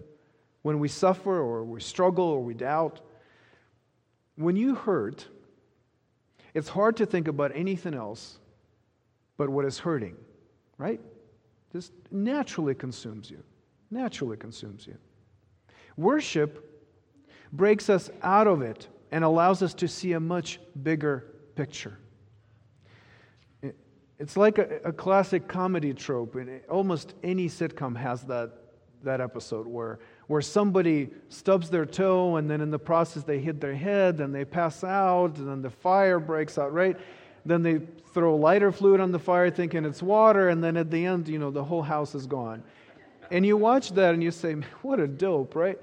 when 0.63 0.81
we 0.81 0.89
suffer 0.89 1.39
or 1.39 1.65
we 1.65 1.81
struggle 1.81 2.25
or 2.25 2.43
we 2.43 2.55
doubt. 2.55 3.01
When 4.37 4.57
you 4.57 4.75
hurt, 4.75 5.29
it's 6.55 6.69
hard 6.69 6.97
to 6.97 7.07
think 7.07 7.29
about 7.29 7.53
anything 7.55 7.95
else 7.95 8.39
but 9.37 9.49
what 9.49 9.65
is 9.65 9.79
hurting, 9.79 10.17
right? 10.79 11.01
This 11.73 11.91
naturally 12.11 12.75
consumes 12.75 13.31
you. 13.31 13.43
Naturally 13.91 14.37
consumes 14.37 14.87
you. 14.87 14.97
Worship 15.97 16.69
breaks 17.53 17.91
us 17.91 18.11
out 18.23 18.47
of 18.47 18.63
it 18.63 18.89
and 19.11 19.25
allows 19.25 19.63
us 19.63 19.75
to 19.75 19.89
see 19.89 20.13
a 20.13 20.21
much 20.21 20.59
bigger 20.83 21.27
picture. 21.55 21.99
It's 24.19 24.37
like 24.37 24.59
a, 24.59 24.81
a 24.85 24.93
classic 24.93 25.49
comedy 25.49 25.93
trope. 25.93 26.37
And 26.37 26.61
almost 26.71 27.15
any 27.23 27.49
sitcom 27.49 27.97
has 27.97 28.23
that, 28.25 28.53
that 29.03 29.21
episode 29.21 29.67
where, 29.67 29.99
where 30.29 30.41
somebody 30.41 31.11
stubs 31.29 31.69
their 31.69 31.85
toe 31.85 32.37
and 32.37 32.49
then 32.49 32.61
in 32.61 32.71
the 32.71 32.79
process 32.79 33.25
they 33.25 33.41
hit 33.41 33.61
their 33.61 33.75
head 33.75 34.21
and 34.21 34.33
they 34.35 34.45
pass 34.45 34.85
out 34.85 35.39
and 35.39 35.49
then 35.49 35.61
the 35.61 35.71
fire 35.71 36.21
breaks 36.21 36.57
out, 36.57 36.73
right? 36.73 36.97
Then 37.45 37.63
they 37.63 37.81
throw 38.13 38.37
lighter 38.37 38.71
fluid 38.71 39.01
on 39.01 39.11
the 39.11 39.19
fire 39.19 39.51
thinking 39.51 39.85
it's 39.85 40.03
water 40.03 40.49
and 40.51 40.63
then 40.63 40.77
at 40.77 40.91
the 40.91 41.05
end, 41.05 41.29
you 41.29 41.39
know, 41.39 41.51
the 41.51 41.65
whole 41.65 41.83
house 41.83 42.15
is 42.15 42.27
gone. 42.27 42.63
And 43.31 43.47
you 43.47 43.57
watch 43.57 43.93
that 43.93 44.15
and 44.15 44.23
you 44.23 44.31
say, 44.31 44.55
what 44.83 45.01
a 45.01 45.09
dope, 45.09 45.55
right? 45.55 45.79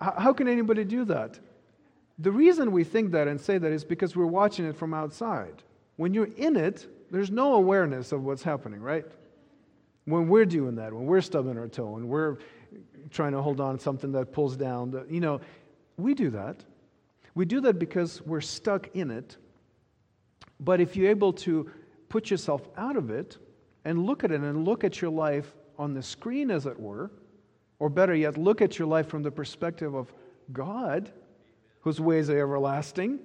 How, 0.00 0.32
can 0.32 0.48
anybody 0.48 0.84
do 0.84 1.04
that? 1.06 1.38
The 2.18 2.32
reason 2.32 2.72
we 2.72 2.84
think 2.84 3.12
that 3.12 3.28
and 3.28 3.40
say 3.40 3.58
that 3.58 3.70
is 3.70 3.84
because 3.84 4.16
we're 4.16 4.26
watching 4.26 4.64
it 4.64 4.76
from 4.76 4.92
outside. 4.94 5.62
When 5.96 6.14
you're 6.14 6.30
in 6.36 6.56
it, 6.56 6.86
there's 7.10 7.30
no 7.30 7.54
awareness 7.54 8.12
of 8.12 8.24
what's 8.24 8.42
happening, 8.42 8.80
right? 8.80 9.04
When 10.06 10.28
we're 10.28 10.46
doing 10.46 10.76
that, 10.76 10.92
when 10.92 11.06
we're 11.06 11.20
stubbing 11.20 11.58
our 11.58 11.68
toe 11.68 11.96
and 11.96 12.08
we're 12.08 12.38
trying 13.10 13.32
to 13.32 13.42
hold 13.42 13.60
on 13.60 13.76
to 13.76 13.82
something 13.82 14.12
that 14.12 14.32
pulls 14.32 14.56
down, 14.56 14.90
the, 14.90 15.06
you 15.08 15.20
know, 15.20 15.40
we 15.96 16.14
do 16.14 16.30
that. 16.30 16.64
We 17.34 17.44
do 17.44 17.60
that 17.60 17.78
because 17.78 18.22
we're 18.22 18.40
stuck 18.40 18.88
in 18.94 19.10
it. 19.10 19.36
But 20.60 20.80
if 20.80 20.94
you're 20.94 21.10
able 21.10 21.32
to 21.32 21.70
put 22.08 22.30
yourself 22.30 22.68
out 22.76 22.96
of 22.96 23.10
it 23.10 23.38
and 23.84 24.04
look 24.04 24.22
at 24.24 24.30
it 24.30 24.40
and 24.40 24.64
look 24.64 24.84
at 24.84 25.00
your 25.00 25.10
life 25.10 25.54
on 25.78 25.94
the 25.94 26.02
screen, 26.02 26.50
as 26.50 26.66
it 26.66 26.78
were, 26.78 27.10
or 27.78 27.88
better 27.88 28.14
yet, 28.14 28.36
look 28.36 28.60
at 28.60 28.78
your 28.78 28.86
life 28.86 29.08
from 29.08 29.22
the 29.22 29.30
perspective 29.30 29.94
of 29.94 30.12
God, 30.52 31.10
whose 31.80 31.98
ways 31.98 32.28
are 32.28 32.38
everlasting. 32.38 33.18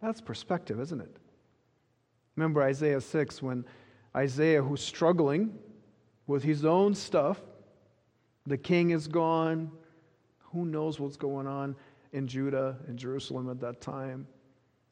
That's 0.00 0.20
perspective, 0.20 0.80
isn't 0.80 1.00
it? 1.00 1.16
Remember 2.36 2.62
Isaiah 2.62 3.02
6 3.02 3.42
when 3.42 3.66
Isaiah, 4.16 4.62
who's 4.62 4.82
struggling 4.82 5.58
with 6.26 6.42
his 6.42 6.64
own 6.64 6.94
stuff, 6.94 7.38
the 8.46 8.56
king 8.56 8.90
is 8.90 9.06
gone. 9.06 9.70
Who 10.52 10.64
knows 10.64 10.98
what's 10.98 11.16
going 11.16 11.46
on 11.46 11.76
in 12.12 12.26
Judah 12.26 12.78
and 12.88 12.98
Jerusalem 12.98 13.50
at 13.50 13.60
that 13.60 13.82
time? 13.82 14.26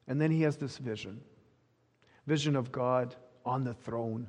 And 0.07 0.21
then 0.21 0.31
he 0.31 0.43
has 0.43 0.59
this 0.59 0.77
vision 0.77 1.21
vision 2.27 2.57
of 2.57 2.73
God 2.73 3.15
on 3.45 3.65
the 3.65 3.75
throne, 3.75 4.29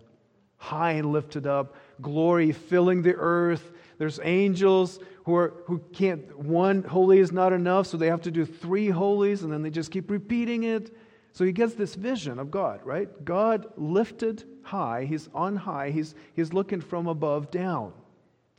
high 0.57 0.93
and 0.93 1.11
lifted 1.11 1.47
up, 1.47 1.75
glory 2.01 2.51
filling 2.51 3.01
the 3.01 3.15
earth. 3.15 3.71
There's 3.97 4.19
angels 4.23 4.99
who, 5.25 5.35
are, 5.35 5.53
who 5.65 5.79
can't, 5.93 6.37
one 6.37 6.83
holy 6.83 7.19
is 7.19 7.31
not 7.31 7.53
enough, 7.53 7.87
so 7.87 7.97
they 7.97 8.07
have 8.07 8.21
to 8.23 8.31
do 8.31 8.45
three 8.45 8.89
holies, 8.89 9.43
and 9.43 9.51
then 9.51 9.61
they 9.61 9.69
just 9.69 9.91
keep 9.91 10.09
repeating 10.09 10.63
it. 10.63 10.95
So 11.33 11.45
he 11.45 11.51
gets 11.51 11.75
this 11.75 11.95
vision 11.95 12.39
of 12.39 12.51
God, 12.51 12.81
right? 12.83 13.09
God 13.23 13.67
lifted 13.77 14.43
high, 14.63 15.05
he's 15.05 15.29
on 15.33 15.55
high, 15.55 15.89
he's, 15.91 16.15
he's 16.35 16.53
looking 16.53 16.81
from 16.81 17.07
above 17.07 17.51
down. 17.51 17.93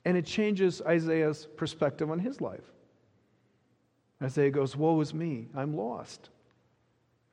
And 0.04 0.16
it 0.16 0.26
changes 0.26 0.82
Isaiah's 0.82 1.46
perspective 1.56 2.10
on 2.10 2.18
his 2.18 2.40
life. 2.40 2.64
Isaiah 4.22 4.50
goes, 4.50 4.76
Woe 4.76 5.00
is 5.00 5.12
me, 5.12 5.48
I'm 5.54 5.76
lost. 5.76 6.30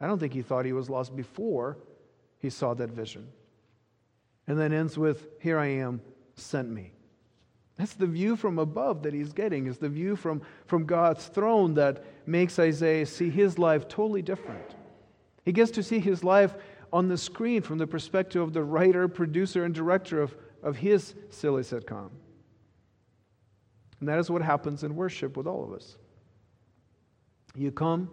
I 0.02 0.08
don't 0.08 0.20
think 0.20 0.34
he 0.34 0.42
thought 0.42 0.66
he 0.66 0.74
was 0.74 0.90
lost 0.90 1.16
before 1.16 1.78
he 2.39 2.49
saw 2.49 2.73
that 2.73 2.89
vision. 2.89 3.28
And 4.47 4.58
then 4.58 4.73
ends 4.73 4.97
with, 4.97 5.28
Here 5.39 5.60
I 5.60 5.67
am, 5.67 6.02
sent 6.36 6.69
me. 6.69 6.93
That's 7.78 7.93
the 7.93 8.08
view 8.08 8.36
from 8.36 8.60
above 8.60 9.04
that 9.04 9.13
he's 9.13 9.32
getting, 9.32 9.67
is 9.67 9.78
the 9.78 9.88
view 9.88 10.15
from, 10.15 10.41
from 10.65 10.86
God's 10.86 11.28
throne 11.28 11.75
that 11.75 12.04
makes 12.25 12.60
Isaiah 12.60 13.06
see 13.06 13.30
his 13.30 13.58
life 13.58 13.88
totally 13.88 14.21
different. 14.21 14.75
He 15.45 15.54
gets 15.54 15.71
to 15.71 15.84
see 15.84 15.99
his 15.99 16.23
life 16.23 16.56
on 16.91 17.08
the 17.08 17.17
screen 17.17 17.62
from 17.62 17.78
the 17.78 17.88
perspective 17.88 18.41
of 18.41 18.54
the 18.54 18.63
writer, 18.63 19.08
producer, 19.08 19.63
and 19.63 19.73
director 19.73 20.21
of, 20.21 20.36
of 20.62 20.75
his 20.75 21.13
silly 21.30 21.63
sitcom. 21.63 22.10
And 23.99 24.10
that 24.10 24.19
is 24.19 24.30
what 24.30 24.41
happens 24.41 24.84
in 24.84 24.95
worship 24.95 25.38
with 25.38 25.47
all 25.47 25.63
of 25.63 25.71
us. 25.71 25.97
You 27.56 27.71
come 27.71 28.10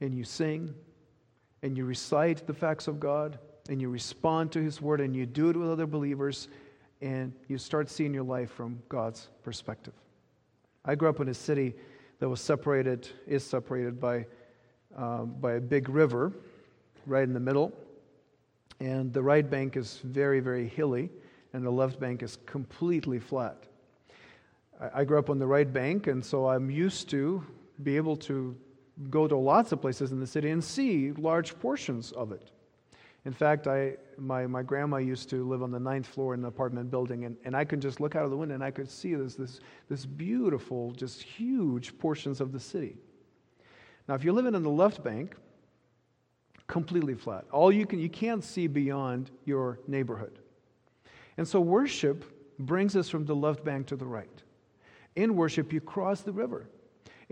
and 0.00 0.14
you 0.14 0.24
sing 0.24 0.74
and 1.62 1.76
you 1.76 1.84
recite 1.84 2.46
the 2.46 2.54
facts 2.54 2.88
of 2.88 2.98
God 2.98 3.38
and 3.68 3.80
you 3.80 3.88
respond 3.88 4.52
to 4.52 4.60
His 4.60 4.80
word 4.80 5.00
and 5.00 5.14
you 5.14 5.26
do 5.26 5.48
it 5.48 5.56
with 5.56 5.70
other 5.70 5.86
believers 5.86 6.48
and 7.00 7.32
you 7.48 7.58
start 7.58 7.88
seeing 7.88 8.14
your 8.14 8.24
life 8.24 8.50
from 8.50 8.80
God's 8.88 9.28
perspective. 9.42 9.94
I 10.84 10.94
grew 10.94 11.08
up 11.08 11.20
in 11.20 11.28
a 11.28 11.34
city 11.34 11.74
that 12.18 12.28
was 12.28 12.40
separated, 12.40 13.08
is 13.26 13.44
separated 13.44 14.00
by, 14.00 14.26
um, 14.96 15.34
by 15.40 15.54
a 15.54 15.60
big 15.60 15.88
river 15.88 16.32
right 17.06 17.24
in 17.24 17.32
the 17.32 17.40
middle. 17.40 17.72
And 18.80 19.12
the 19.12 19.22
right 19.22 19.48
bank 19.48 19.76
is 19.76 20.00
very, 20.04 20.40
very 20.40 20.68
hilly, 20.68 21.10
and 21.52 21.64
the 21.64 21.70
left 21.70 22.00
bank 22.00 22.22
is 22.22 22.38
completely 22.46 23.18
flat. 23.18 23.64
I, 24.80 25.00
I 25.00 25.04
grew 25.04 25.18
up 25.18 25.30
on 25.30 25.38
the 25.38 25.46
right 25.46 25.70
bank, 25.72 26.06
and 26.06 26.24
so 26.24 26.48
I'm 26.48 26.70
used 26.70 27.08
to 27.10 27.44
be 27.82 27.96
able 27.96 28.16
to 28.18 28.56
go 29.10 29.26
to 29.26 29.36
lots 29.36 29.72
of 29.72 29.80
places 29.80 30.12
in 30.12 30.20
the 30.20 30.26
city 30.26 30.50
and 30.50 30.62
see 30.62 31.12
large 31.12 31.58
portions 31.58 32.12
of 32.12 32.32
it. 32.32 32.50
In 33.24 33.32
fact, 33.32 33.68
I, 33.68 33.94
my, 34.18 34.46
my 34.46 34.62
grandma 34.62 34.96
used 34.96 35.30
to 35.30 35.48
live 35.48 35.62
on 35.62 35.70
the 35.70 35.78
ninth 35.78 36.06
floor 36.06 36.34
in 36.34 36.40
an 36.40 36.46
apartment 36.46 36.90
building, 36.90 37.24
and, 37.24 37.36
and 37.44 37.56
I 37.56 37.64
could 37.64 37.80
just 37.80 38.00
look 38.00 38.16
out 38.16 38.24
of 38.24 38.30
the 38.30 38.36
window 38.36 38.54
and 38.54 38.64
I 38.64 38.72
could 38.72 38.90
see 38.90 39.14
this, 39.14 39.36
this, 39.36 39.60
this 39.88 40.04
beautiful, 40.04 40.90
just 40.92 41.22
huge 41.22 41.96
portions 41.98 42.40
of 42.40 42.50
the 42.50 42.58
city. 42.58 42.96
Now, 44.08 44.14
if 44.14 44.24
you're 44.24 44.34
living 44.34 44.54
in 44.56 44.64
the 44.64 44.70
left 44.70 45.04
bank, 45.04 45.36
completely 46.66 47.14
flat. 47.14 47.44
All 47.52 47.70
you 47.70 47.86
can 47.86 47.98
you 47.98 48.08
can't 48.08 48.42
see 48.42 48.66
beyond 48.66 49.30
your 49.44 49.78
neighborhood. 49.86 50.38
And 51.36 51.46
so 51.46 51.60
worship 51.60 52.24
brings 52.58 52.96
us 52.96 53.08
from 53.08 53.26
the 53.26 53.34
left 53.34 53.64
bank 53.64 53.86
to 53.88 53.96
the 53.96 54.06
right. 54.06 54.42
In 55.14 55.36
worship, 55.36 55.72
you 55.72 55.80
cross 55.80 56.22
the 56.22 56.32
river 56.32 56.66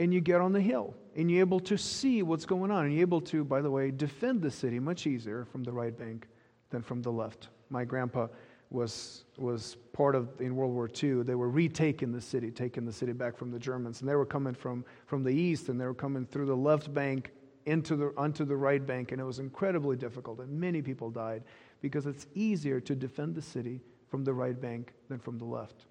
and 0.01 0.15
you 0.15 0.21
get 0.23 0.41
on 0.41 0.53
the 0.53 0.61
hill 0.61 0.95
and 1.15 1.31
you're 1.31 1.41
able 1.41 1.61
to 1.61 1.77
see 1.77 2.23
what's 2.23 2.47
going 2.47 2.71
on. 2.71 2.87
And 2.87 2.95
you're 2.95 3.03
able 3.03 3.21
to, 3.21 3.45
by 3.45 3.61
the 3.61 3.71
way, 3.71 3.91
defend 3.91 4.41
the 4.41 4.51
city 4.51 4.81
much 4.81 5.07
easier 5.07 5.45
from 5.45 5.63
the 5.63 5.71
right 5.71 5.97
bank 5.97 6.27
than 6.71 6.81
from 6.81 7.03
the 7.03 7.13
left. 7.13 7.49
My 7.69 7.85
grandpa 7.85 8.29
was, 8.71 9.25
was 9.37 9.77
part 9.93 10.15
of, 10.15 10.41
in 10.41 10.57
World 10.57 10.73
War 10.73 10.89
II, 10.89 11.23
they 11.23 11.35
were 11.35 11.51
retaking 11.51 12.13
the 12.13 12.21
city, 12.21 12.51
taking 12.51 12.87
the 12.87 12.93
city 12.93 13.13
back 13.13 13.37
from 13.37 13.51
the 13.51 13.59
Germans. 13.59 14.01
And 14.01 14.09
they 14.09 14.15
were 14.15 14.25
coming 14.25 14.55
from, 14.55 14.87
from 15.05 15.23
the 15.23 15.35
east 15.35 15.69
and 15.69 15.79
they 15.79 15.85
were 15.85 15.93
coming 15.93 16.25
through 16.25 16.47
the 16.47 16.57
left 16.57 16.95
bank 16.95 17.33
into 17.67 17.95
the, 17.95 18.15
onto 18.17 18.47
the 18.47 18.57
right 18.57 18.85
bank. 18.85 19.13
And 19.13 19.21
it 19.21 19.25
was 19.25 19.39
incredibly 19.39 19.97
difficult. 19.97 20.39
And 20.39 20.59
many 20.59 20.81
people 20.81 21.11
died 21.11 21.43
because 21.83 22.07
it's 22.07 22.27
easier 22.35 22.81
to 22.81 22.95
defend 22.95 23.35
the 23.35 23.43
city 23.43 23.83
from 24.09 24.25
the 24.25 24.33
right 24.33 24.59
bank 24.59 24.95
than 25.11 25.19
from 25.19 25.37
the 25.37 25.45
left. 25.45 25.85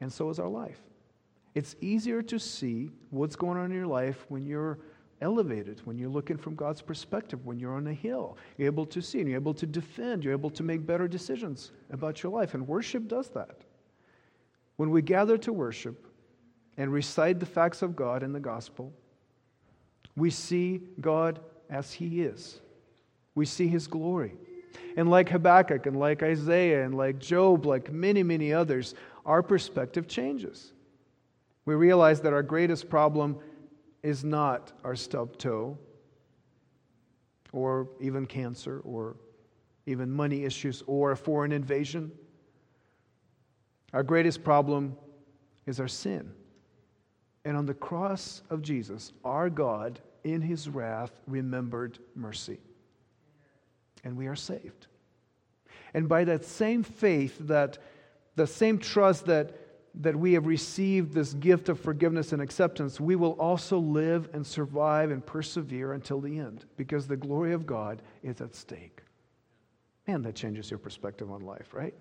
And 0.00 0.12
so 0.12 0.28
is 0.28 0.40
our 0.40 0.48
life. 0.48 0.80
It's 1.56 1.74
easier 1.80 2.20
to 2.20 2.38
see 2.38 2.90
what's 3.08 3.34
going 3.34 3.56
on 3.56 3.70
in 3.70 3.76
your 3.78 3.86
life 3.86 4.26
when 4.28 4.44
you're 4.44 4.78
elevated, 5.22 5.80
when 5.86 5.96
you're 5.96 6.10
looking 6.10 6.36
from 6.36 6.54
God's 6.54 6.82
perspective, 6.82 7.46
when 7.46 7.58
you're 7.58 7.74
on 7.74 7.86
a 7.86 7.94
hill. 7.94 8.36
You're 8.58 8.66
able 8.66 8.84
to 8.84 9.00
see 9.00 9.20
and 9.20 9.28
you're 9.28 9.40
able 9.40 9.54
to 9.54 9.64
defend, 9.64 10.22
you're 10.22 10.34
able 10.34 10.50
to 10.50 10.62
make 10.62 10.86
better 10.86 11.08
decisions 11.08 11.72
about 11.90 12.22
your 12.22 12.30
life. 12.30 12.52
And 12.52 12.68
worship 12.68 13.08
does 13.08 13.30
that. 13.30 13.62
When 14.76 14.90
we 14.90 15.00
gather 15.00 15.38
to 15.38 15.52
worship 15.54 16.06
and 16.76 16.92
recite 16.92 17.40
the 17.40 17.46
facts 17.46 17.80
of 17.80 17.96
God 17.96 18.22
in 18.22 18.34
the 18.34 18.40
gospel, 18.40 18.92
we 20.14 20.28
see 20.28 20.82
God 21.00 21.40
as 21.70 21.90
He 21.90 22.20
is. 22.20 22.60
We 23.34 23.46
see 23.46 23.66
His 23.66 23.86
glory. 23.86 24.34
And 24.98 25.08
like 25.08 25.30
Habakkuk 25.30 25.86
and 25.86 25.98
like 25.98 26.22
Isaiah 26.22 26.84
and 26.84 26.94
like 26.94 27.18
Job, 27.18 27.64
like 27.64 27.90
many, 27.90 28.22
many 28.22 28.52
others, 28.52 28.94
our 29.24 29.42
perspective 29.42 30.06
changes. 30.06 30.74
We 31.66 31.74
realize 31.74 32.20
that 32.22 32.32
our 32.32 32.42
greatest 32.42 32.88
problem 32.88 33.38
is 34.02 34.24
not 34.24 34.72
our 34.84 34.96
stubbed 34.96 35.38
toe 35.38 35.76
or 37.52 37.88
even 38.00 38.24
cancer 38.24 38.80
or 38.84 39.16
even 39.84 40.10
money 40.10 40.44
issues 40.44 40.82
or 40.86 41.12
a 41.12 41.16
foreign 41.16 41.52
invasion. 41.52 42.12
Our 43.92 44.02
greatest 44.02 44.44
problem 44.44 44.96
is 45.66 45.80
our 45.80 45.88
sin. 45.88 46.32
And 47.44 47.56
on 47.56 47.66
the 47.66 47.74
cross 47.74 48.42
of 48.50 48.62
Jesus, 48.62 49.12
our 49.24 49.50
God, 49.50 50.00
in 50.24 50.40
his 50.40 50.68
wrath, 50.68 51.12
remembered 51.26 51.98
mercy. 52.14 52.58
And 54.04 54.16
we 54.16 54.26
are 54.26 54.36
saved. 54.36 54.86
And 55.94 56.08
by 56.08 56.24
that 56.24 56.44
same 56.44 56.82
faith, 56.82 57.38
that 57.40 57.78
the 58.34 58.46
same 58.46 58.78
trust 58.78 59.26
that 59.26 59.56
that 59.96 60.14
we 60.14 60.34
have 60.34 60.46
received 60.46 61.12
this 61.12 61.32
gift 61.34 61.68
of 61.68 61.80
forgiveness 61.80 62.32
and 62.32 62.42
acceptance, 62.42 63.00
we 63.00 63.16
will 63.16 63.32
also 63.32 63.78
live 63.78 64.28
and 64.32 64.46
survive 64.46 65.10
and 65.10 65.24
persevere 65.24 65.92
until 65.94 66.20
the 66.20 66.38
end 66.38 66.66
because 66.76 67.06
the 67.06 67.16
glory 67.16 67.52
of 67.52 67.66
God 67.66 68.02
is 68.22 68.40
at 68.40 68.54
stake. 68.54 69.02
Man, 70.06 70.22
that 70.22 70.34
changes 70.34 70.70
your 70.70 70.78
perspective 70.78 71.30
on 71.30 71.40
life, 71.40 71.72
right? 71.72 71.94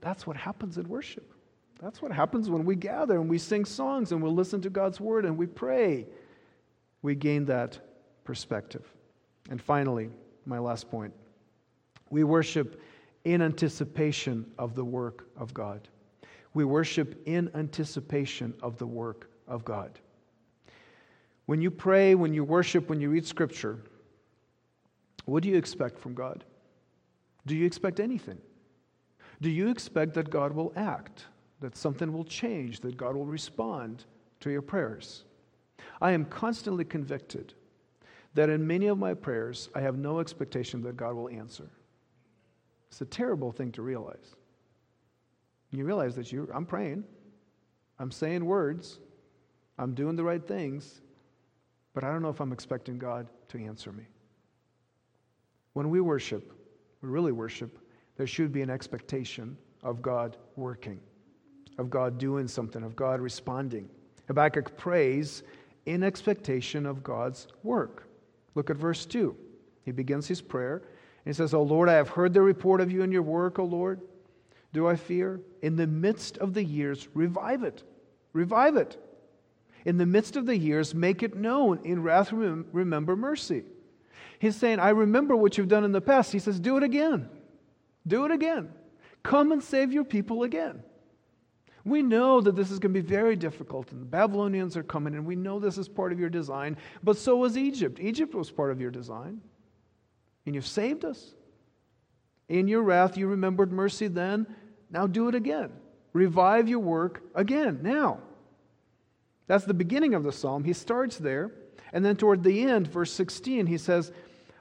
That's 0.00 0.26
what 0.26 0.36
happens 0.36 0.78
in 0.78 0.88
worship. 0.88 1.32
That's 1.80 2.02
what 2.02 2.12
happens 2.12 2.48
when 2.50 2.64
we 2.64 2.74
gather 2.74 3.16
and 3.16 3.28
we 3.28 3.38
sing 3.38 3.64
songs 3.64 4.12
and 4.12 4.22
we 4.22 4.30
listen 4.30 4.60
to 4.62 4.70
God's 4.70 5.00
word 5.00 5.24
and 5.24 5.36
we 5.36 5.46
pray. 5.46 6.06
We 7.02 7.14
gain 7.14 7.44
that 7.46 7.78
perspective. 8.24 8.86
And 9.50 9.60
finally, 9.60 10.10
my 10.46 10.58
last 10.58 10.90
point 10.90 11.12
we 12.10 12.24
worship 12.24 12.80
in 13.24 13.40
anticipation 13.40 14.44
of 14.58 14.74
the 14.74 14.84
work 14.84 15.26
of 15.36 15.54
God. 15.54 15.88
We 16.54 16.64
worship 16.64 17.22
in 17.26 17.50
anticipation 17.54 18.54
of 18.62 18.76
the 18.78 18.86
work 18.86 19.30
of 19.46 19.64
God. 19.64 19.98
When 21.46 21.60
you 21.60 21.70
pray, 21.70 22.14
when 22.14 22.34
you 22.34 22.44
worship, 22.44 22.88
when 22.88 23.00
you 23.00 23.10
read 23.10 23.26
Scripture, 23.26 23.78
what 25.24 25.42
do 25.42 25.48
you 25.48 25.56
expect 25.56 25.98
from 25.98 26.14
God? 26.14 26.44
Do 27.46 27.56
you 27.56 27.66
expect 27.66 28.00
anything? 28.00 28.38
Do 29.40 29.50
you 29.50 29.68
expect 29.68 30.14
that 30.14 30.30
God 30.30 30.52
will 30.52 30.72
act, 30.76 31.26
that 31.60 31.76
something 31.76 32.12
will 32.12 32.24
change, 32.24 32.80
that 32.80 32.96
God 32.96 33.16
will 33.16 33.26
respond 33.26 34.04
to 34.40 34.50
your 34.50 34.62
prayers? 34.62 35.24
I 36.00 36.12
am 36.12 36.24
constantly 36.24 36.84
convicted 36.84 37.54
that 38.34 38.48
in 38.48 38.66
many 38.66 38.86
of 38.86 38.98
my 38.98 39.14
prayers, 39.14 39.70
I 39.74 39.80
have 39.80 39.98
no 39.98 40.20
expectation 40.20 40.82
that 40.82 40.96
God 40.96 41.14
will 41.14 41.28
answer. 41.28 41.68
It's 42.90 43.00
a 43.00 43.06
terrible 43.06 43.50
thing 43.50 43.72
to 43.72 43.82
realize. 43.82 44.36
You 45.72 45.84
realize 45.84 46.16
that 46.16 46.32
you 46.32 46.48
I'm 46.52 46.66
praying. 46.66 47.04
I'm 47.98 48.10
saying 48.10 48.44
words. 48.44 48.98
I'm 49.78 49.94
doing 49.94 50.16
the 50.16 50.24
right 50.24 50.44
things, 50.44 51.00
but 51.94 52.04
I 52.04 52.12
don't 52.12 52.22
know 52.22 52.28
if 52.28 52.40
I'm 52.40 52.52
expecting 52.52 52.98
God 52.98 53.28
to 53.48 53.58
answer 53.58 53.92
me. 53.92 54.04
When 55.72 55.88
we 55.90 56.00
worship, 56.00 56.52
we 57.00 57.08
really 57.08 57.32
worship, 57.32 57.78
there 58.16 58.26
should 58.26 58.52
be 58.52 58.62
an 58.62 58.68
expectation 58.68 59.56
of 59.82 60.02
God 60.02 60.36
working, 60.56 61.00
of 61.78 61.88
God 61.88 62.18
doing 62.18 62.46
something, 62.46 62.82
of 62.82 62.94
God 62.94 63.20
responding. 63.20 63.88
Habakkuk 64.26 64.76
prays 64.76 65.42
in 65.86 66.02
expectation 66.02 66.84
of 66.84 67.02
God's 67.02 67.46
work. 67.62 68.06
Look 68.54 68.68
at 68.68 68.76
verse 68.76 69.06
2. 69.06 69.34
He 69.84 69.92
begins 69.92 70.26
his 70.26 70.42
prayer 70.42 70.82
and 71.24 71.26
he 71.26 71.32
says, 71.32 71.54
O 71.54 71.62
Lord, 71.62 71.88
I 71.88 71.94
have 71.94 72.10
heard 72.10 72.34
the 72.34 72.42
report 72.42 72.80
of 72.80 72.90
you 72.90 73.02
and 73.02 73.12
your 73.12 73.22
work, 73.22 73.58
O 73.58 73.64
Lord 73.64 74.00
do 74.72 74.86
I 74.86 74.96
fear? 74.96 75.40
In 75.62 75.76
the 75.76 75.86
midst 75.86 76.38
of 76.38 76.54
the 76.54 76.64
years, 76.64 77.08
revive 77.14 77.62
it. 77.62 77.82
Revive 78.32 78.76
it. 78.76 78.96
In 79.84 79.96
the 79.96 80.06
midst 80.06 80.36
of 80.36 80.46
the 80.46 80.56
years, 80.56 80.94
make 80.94 81.22
it 81.22 81.36
known. 81.36 81.80
In 81.84 82.02
wrath, 82.02 82.32
remember 82.32 83.16
mercy. 83.16 83.64
He's 84.38 84.56
saying, 84.56 84.78
I 84.78 84.90
remember 84.90 85.36
what 85.36 85.58
you've 85.58 85.68
done 85.68 85.84
in 85.84 85.92
the 85.92 86.00
past. 86.00 86.32
He 86.32 86.38
says, 86.38 86.60
Do 86.60 86.76
it 86.76 86.82
again. 86.82 87.28
Do 88.06 88.24
it 88.24 88.30
again. 88.30 88.70
Come 89.22 89.52
and 89.52 89.62
save 89.62 89.92
your 89.92 90.04
people 90.04 90.44
again. 90.44 90.82
We 91.84 92.02
know 92.02 92.40
that 92.40 92.56
this 92.56 92.70
is 92.70 92.78
going 92.78 92.92
to 92.94 93.02
be 93.02 93.06
very 93.06 93.36
difficult, 93.36 93.90
and 93.90 94.00
the 94.00 94.06
Babylonians 94.06 94.76
are 94.76 94.82
coming, 94.82 95.14
and 95.14 95.24
we 95.24 95.34
know 95.34 95.58
this 95.58 95.78
is 95.78 95.88
part 95.88 96.12
of 96.12 96.20
your 96.20 96.28
design, 96.28 96.76
but 97.02 97.16
so 97.16 97.36
was 97.36 97.56
Egypt. 97.56 97.98
Egypt 98.00 98.34
was 98.34 98.50
part 98.50 98.70
of 98.70 98.80
your 98.80 98.90
design, 98.90 99.40
and 100.44 100.54
you've 100.54 100.66
saved 100.66 101.04
us. 101.04 101.34
In 102.50 102.66
your 102.66 102.82
wrath, 102.82 103.16
you 103.16 103.28
remembered 103.28 103.72
mercy 103.72 104.08
then. 104.08 104.46
Now 104.90 105.06
do 105.06 105.28
it 105.28 105.36
again. 105.36 105.70
Revive 106.12 106.68
your 106.68 106.80
work 106.80 107.22
again, 107.34 107.78
now. 107.80 108.18
That's 109.46 109.64
the 109.64 109.72
beginning 109.72 110.14
of 110.14 110.24
the 110.24 110.32
psalm. 110.32 110.64
He 110.64 110.72
starts 110.72 111.16
there. 111.16 111.52
And 111.92 112.04
then 112.04 112.16
toward 112.16 112.42
the 112.42 112.62
end, 112.62 112.88
verse 112.88 113.12
16, 113.12 113.66
he 113.66 113.78
says, 113.78 114.12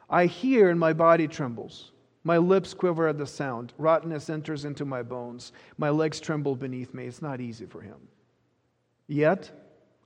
I 0.07 0.27
hear 0.27 0.69
and 0.69 0.79
my 0.79 0.93
body 0.93 1.27
trembles. 1.27 1.91
My 2.23 2.37
lips 2.37 2.75
quiver 2.75 3.07
at 3.07 3.17
the 3.17 3.25
sound. 3.25 3.73
Rottenness 3.79 4.29
enters 4.29 4.65
into 4.65 4.85
my 4.85 5.01
bones. 5.01 5.51
My 5.77 5.89
legs 5.89 6.19
tremble 6.19 6.55
beneath 6.55 6.93
me. 6.93 7.05
It's 7.05 7.23
not 7.23 7.41
easy 7.41 7.65
for 7.65 7.81
him. 7.81 7.97
Yet 9.07 9.51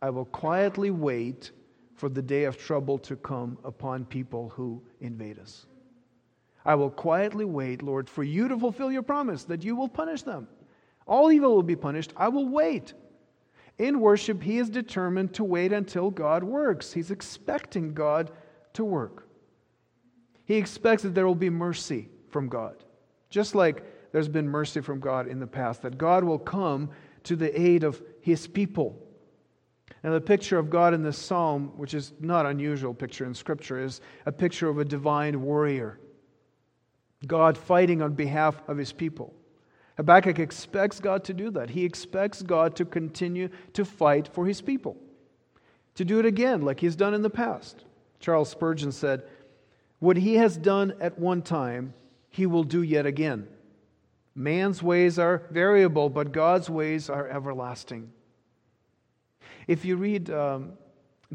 I 0.01 0.09
will 0.09 0.25
quietly 0.25 0.91
wait 0.91 1.51
for 1.95 2.07
the 2.07 2.21
day 2.21 2.45
of 2.45 2.57
trouble 2.57 2.97
to 2.99 3.17
come 3.17 3.57
upon 3.65 4.05
people 4.05 4.49
who 4.55 4.81
invade 5.01 5.39
us. 5.39 5.65
I 6.65 6.75
will 6.75 6.89
quietly 6.89 7.45
wait, 7.45 7.81
Lord, 7.81 8.09
for 8.09 8.23
you 8.23 8.47
to 8.47 8.57
fulfill 8.57 8.91
your 8.91 9.03
promise 9.03 9.43
that 9.45 9.63
you 9.63 9.75
will 9.75 9.89
punish 9.89 10.23
them. 10.23 10.47
All 11.05 11.31
evil 11.31 11.55
will 11.55 11.63
be 11.63 11.75
punished. 11.75 12.13
I 12.15 12.29
will 12.29 12.47
wait. 12.47 12.93
In 13.77 13.99
worship, 13.99 14.41
he 14.41 14.59
is 14.59 14.69
determined 14.69 15.33
to 15.33 15.43
wait 15.43 15.73
until 15.73 16.09
God 16.09 16.43
works. 16.43 16.93
He's 16.93 17.11
expecting 17.11 17.93
God 17.93 18.31
to 18.73 18.85
work. 18.85 19.27
He 20.45 20.55
expects 20.55 21.03
that 21.03 21.15
there 21.15 21.27
will 21.27 21.35
be 21.35 21.49
mercy 21.49 22.09
from 22.29 22.47
God, 22.47 22.83
just 23.29 23.55
like 23.55 23.83
there's 24.11 24.27
been 24.27 24.47
mercy 24.47 24.81
from 24.81 24.99
God 24.99 25.27
in 25.27 25.39
the 25.39 25.47
past, 25.47 25.81
that 25.81 25.97
God 25.97 26.23
will 26.23 26.39
come 26.39 26.89
to 27.23 27.35
the 27.35 27.59
aid 27.59 27.83
of 27.83 28.01
his 28.21 28.47
people. 28.47 28.99
Now, 30.03 30.11
the 30.11 30.21
picture 30.21 30.57
of 30.57 30.69
God 30.69 30.93
in 30.93 31.01
this 31.01 31.17
psalm, 31.17 31.71
which 31.77 31.93
is 31.93 32.13
not 32.19 32.45
unusual 32.45 32.93
picture 32.93 33.25
in 33.25 33.33
Scripture, 33.33 33.81
is 33.81 34.01
a 34.25 34.31
picture 34.31 34.67
of 34.67 34.77
a 34.77 34.85
divine 34.85 35.41
warrior 35.41 35.99
God 37.27 37.57
fighting 37.57 38.01
on 38.01 38.13
behalf 38.13 38.61
of 38.67 38.77
his 38.77 38.91
people. 38.91 39.33
Habakkuk 39.97 40.39
expects 40.39 40.99
God 40.99 41.23
to 41.25 41.33
do 41.33 41.51
that. 41.51 41.69
He 41.69 41.85
expects 41.85 42.41
God 42.41 42.75
to 42.77 42.85
continue 42.85 43.49
to 43.73 43.85
fight 43.85 44.27
for 44.27 44.45
his 44.45 44.61
people, 44.61 44.97
to 45.95 46.03
do 46.03 46.19
it 46.19 46.25
again 46.25 46.61
like 46.61 46.79
he's 46.79 46.95
done 46.95 47.13
in 47.13 47.21
the 47.21 47.29
past. 47.29 47.85
Charles 48.19 48.49
Spurgeon 48.49 48.91
said, 48.91 49.23
What 49.99 50.17
he 50.17 50.35
has 50.35 50.57
done 50.57 50.95
at 50.99 51.19
one 51.19 51.41
time, 51.41 51.93
he 52.29 52.45
will 52.45 52.63
do 52.63 52.81
yet 52.81 53.05
again. 53.05 53.47
Man's 54.35 54.81
ways 54.81 55.19
are 55.19 55.43
variable, 55.51 56.09
but 56.09 56.31
God's 56.31 56.69
ways 56.69 57.09
are 57.09 57.27
everlasting. 57.27 58.11
If 59.67 59.85
you 59.85 59.95
read 59.95 60.31
um, 60.31 60.73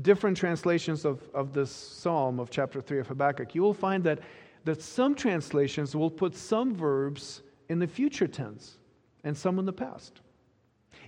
different 0.03 0.37
translations 0.37 1.05
of, 1.05 1.23
of 1.33 1.53
this 1.53 1.71
psalm 1.71 2.41
of 2.41 2.51
chapter 2.51 2.81
3 2.81 2.99
of 2.99 3.07
Habakkuk, 3.07 3.55
you 3.55 3.63
will 3.63 3.75
find 3.75 4.03
that 4.05 4.19
that 4.65 4.83
some 4.83 5.15
translations 5.15 5.95
will 5.95 6.11
put 6.11 6.35
some 6.35 6.75
verbs 6.75 7.43
in 7.69 7.79
the 7.79 7.87
future 7.87 8.27
tense 8.27 8.79
and 9.25 9.37
some 9.37 9.59
in 9.59 9.65
the 9.65 9.73
past. 9.73 10.21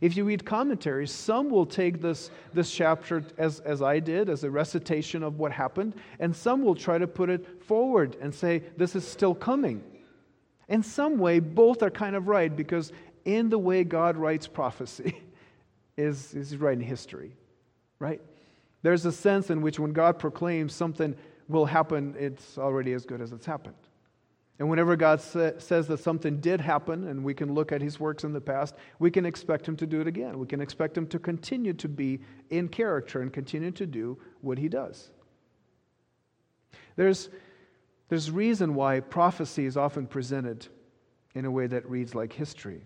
If 0.01 0.17
you 0.17 0.25
read 0.25 0.47
commentaries, 0.47 1.11
some 1.11 1.51
will 1.51 1.67
take 1.67 2.01
this, 2.01 2.31
this 2.55 2.71
chapter 2.71 3.23
as, 3.37 3.61
as 3.61 3.83
I 3.83 3.99
did, 3.99 4.31
as 4.31 4.45
a 4.45 4.51
recitation 4.51 5.23
of 5.23 5.39
what 5.39 5.53
happened, 5.53 5.95
and 6.19 6.35
some 6.35 6.63
will 6.63 6.75
try 6.75 6.97
to 6.97 7.07
put 7.07 7.29
it 7.29 7.65
forward 7.65 8.17
and 8.21 8.35
say, 8.35 8.63
this 8.79 8.97
is 8.97 9.07
still 9.07 9.35
coming. 9.35 9.83
In 10.69 10.83
some 10.83 11.19
way, 11.19 11.39
both 11.39 11.83
are 11.83 11.91
kind 11.91 12.17
of 12.17 12.29
right 12.29 12.55
because 12.55 12.93
in 13.25 13.51
the 13.51 13.59
way 13.59 13.85
God 13.85 14.17
writes 14.17 14.47
prophecy 14.47 15.21
is, 15.99 16.33
is 16.33 16.57
writing 16.57 16.85
history, 16.85 17.37
right? 17.99 18.23
There's 18.83 19.05
a 19.05 19.13
sense 19.13 19.51
in 19.51 19.61
which 19.61 19.79
when 19.79 19.93
God 19.93 20.19
proclaims 20.19 20.73
something 20.75 21.15
will 21.51 21.67
happen, 21.67 22.15
it's 22.19 22.57
already 22.57 22.93
as 22.93 23.05
good 23.05 23.21
as 23.21 23.33
it's 23.33 23.47
happened. 23.47 23.77
And 24.59 24.69
whenever 24.69 24.95
God 24.95 25.21
sa- 25.23 25.53
says 25.59 25.87
that 25.89 26.01
something 26.01 26.39
did 26.39 26.61
happen, 26.61 27.09
and 27.09 27.25
we 27.25 27.33
can 27.33 27.55
look 27.55 27.73
at 27.73 27.81
his 27.81 27.99
works 27.99 28.25
in 28.25 28.33
the 28.33 28.41
past, 28.41 28.75
we 28.99 29.11
can 29.11 29.25
expect 29.25 29.67
him 29.67 29.77
to 29.79 29.87
do 29.87 30.03
it 30.03 30.07
again. 30.07 30.39
We 30.39 30.47
can 30.47 30.61
expect 30.61 30.97
him 30.97 31.07
to 31.09 31.19
continue 31.19 31.73
to 31.75 31.89
be 31.89 32.21
in 32.51 32.69
character 32.69 33.23
and 33.23 33.33
continue 33.33 33.71
to 33.73 33.87
do 33.87 34.19
what 34.43 34.59
he 34.59 34.69
does. 34.69 35.11
There's, 36.97 37.31
there's 38.11 38.31
reason 38.31 38.75
why 38.75 39.01
prophecy 39.01 39.65
is 39.65 39.79
often 39.79 40.07
presented 40.07 40.67
in 41.35 41.47
a 41.47 41.51
way 41.51 41.67
that 41.67 41.89
reads 41.89 42.15
like 42.15 42.33
history, 42.33 42.83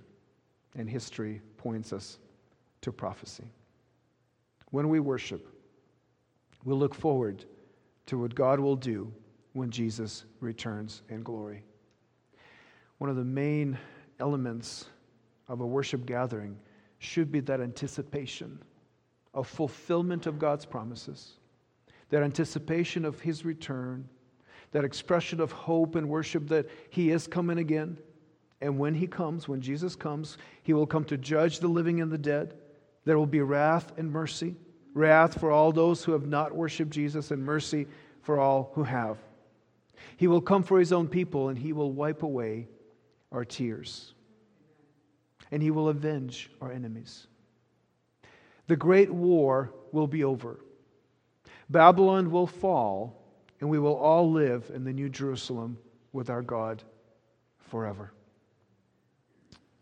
and 0.77 0.89
history 0.89 1.41
points 1.57 1.93
us 1.93 2.19
to 2.83 2.93
prophecy. 2.93 3.45
When 4.71 4.89
we 4.89 5.01
worship, 5.01 5.49
we'll 6.65 6.79
look 6.79 6.95
forward 6.95 7.45
to 8.07 8.19
what 8.19 8.35
God 8.35 8.61
will 8.61 8.77
do 8.77 9.13
when 9.53 9.71
Jesus 9.71 10.25
returns 10.41 11.03
in 11.09 11.23
glory. 11.23 11.63
One 12.99 13.11
of 13.11 13.17
the 13.17 13.25
main 13.25 13.79
elements 14.21 14.87
of 15.49 15.61
a 15.61 15.67
worship 15.67 16.07
gathering 16.07 16.59
should 16.99 17.31
be 17.31 17.41
that 17.41 17.61
anticipation 17.61 18.59
of 19.33 19.47
fulfillment 19.49 20.27
of 20.27 20.39
God's 20.39 20.65
promises, 20.65 21.35
that 22.11 22.23
anticipation 22.23 23.05
of 23.05 23.21
His 23.21 23.45
return, 23.45 24.09
that 24.73 24.85
expression 24.85 25.41
of 25.41 25.53
hope 25.53 25.97
and 25.97 26.09
worship 26.09 26.49
that 26.49 26.67
He 26.91 27.11
is 27.11 27.27
coming 27.27 27.59
again. 27.59 27.99
And 28.61 28.79
when 28.79 28.95
He 28.95 29.07
comes, 29.07 29.49
when 29.49 29.61
Jesus 29.61 29.97
comes, 29.97 30.39
He 30.63 30.73
will 30.73 30.87
come 30.87 31.05
to 31.07 31.17
judge 31.17 31.61
the 31.61 31.69
living 31.69 32.01
and 32.01 32.11
the 32.11 32.19
dead. 32.19 32.55
There 33.05 33.19
will 33.19 33.27
be 33.27 33.41
wrath 33.41 33.93
and 33.99 34.11
mercy 34.11 34.57
wrath 34.95 35.39
for 35.39 35.51
all 35.51 35.73
those 35.73 36.05
who 36.05 36.13
have 36.13 36.27
not 36.27 36.55
worshiped 36.55 36.91
Jesus, 36.91 37.31
and 37.31 37.45
mercy 37.45 37.87
for 38.23 38.39
all 38.39 38.71
who 38.75 38.85
have. 38.85 39.19
He 40.17 40.29
will 40.29 40.41
come 40.41 40.63
for 40.63 40.79
his 40.79 40.93
own 40.93 41.09
people, 41.09 41.49
and 41.49 41.59
he 41.59 41.73
will 41.73 41.93
wipe 41.93 42.23
away 42.23 42.69
our 43.33 43.45
tears. 43.45 44.15
And 45.51 45.63
he 45.63 45.71
will 45.71 45.89
avenge 45.89 46.51
our 46.61 46.73
enemies. 46.73 47.27
The 48.67 48.77
great 48.77 49.11
war 49.11 49.75
will 49.93 50.07
be 50.07 50.25
over. 50.25 50.61
Babylon 51.69 52.31
will 52.31 52.47
fall, 52.47 53.21
and 53.61 53.69
we 53.69 53.79
will 53.79 53.97
all 53.97 54.31
live 54.31 54.71
in 54.75 54.85
the 54.85 54.93
New 54.93 55.09
Jerusalem 55.09 55.79
with 56.13 56.31
our 56.31 56.43
God 56.43 56.83
forever. 57.59 58.13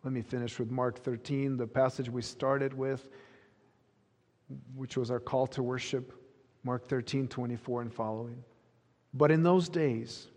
Let 0.03 0.13
me 0.13 0.23
finish 0.23 0.59
with 0.59 0.71
Mark 0.71 0.99
13, 0.99 1.57
the 1.57 1.67
passage 1.67 2.09
we 2.09 2.23
started 2.23 2.75
with 2.75 3.09
which 4.75 4.97
was 4.97 5.11
our 5.11 5.21
call 5.21 5.47
to 5.49 5.63
worship, 5.63 6.13
Mark 6.65 6.89
13, 6.89 7.29
24 7.29 7.83
and 7.83 7.93
following. 7.93 8.43
But 9.15 9.31
in 9.31 9.43
those 9.43 9.69
days, 9.69 10.29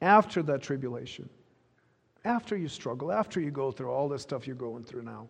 after 0.00 0.42
that 0.44 0.62
tribulation, 0.62 1.28
after 2.24 2.56
you 2.56 2.68
struggle, 2.68 3.12
after 3.12 3.40
you 3.40 3.50
go 3.50 3.70
through 3.70 3.90
all 3.90 4.08
this 4.08 4.22
stuff 4.22 4.46
you're 4.46 4.56
going 4.56 4.84
through 4.84 5.02
now, 5.02 5.28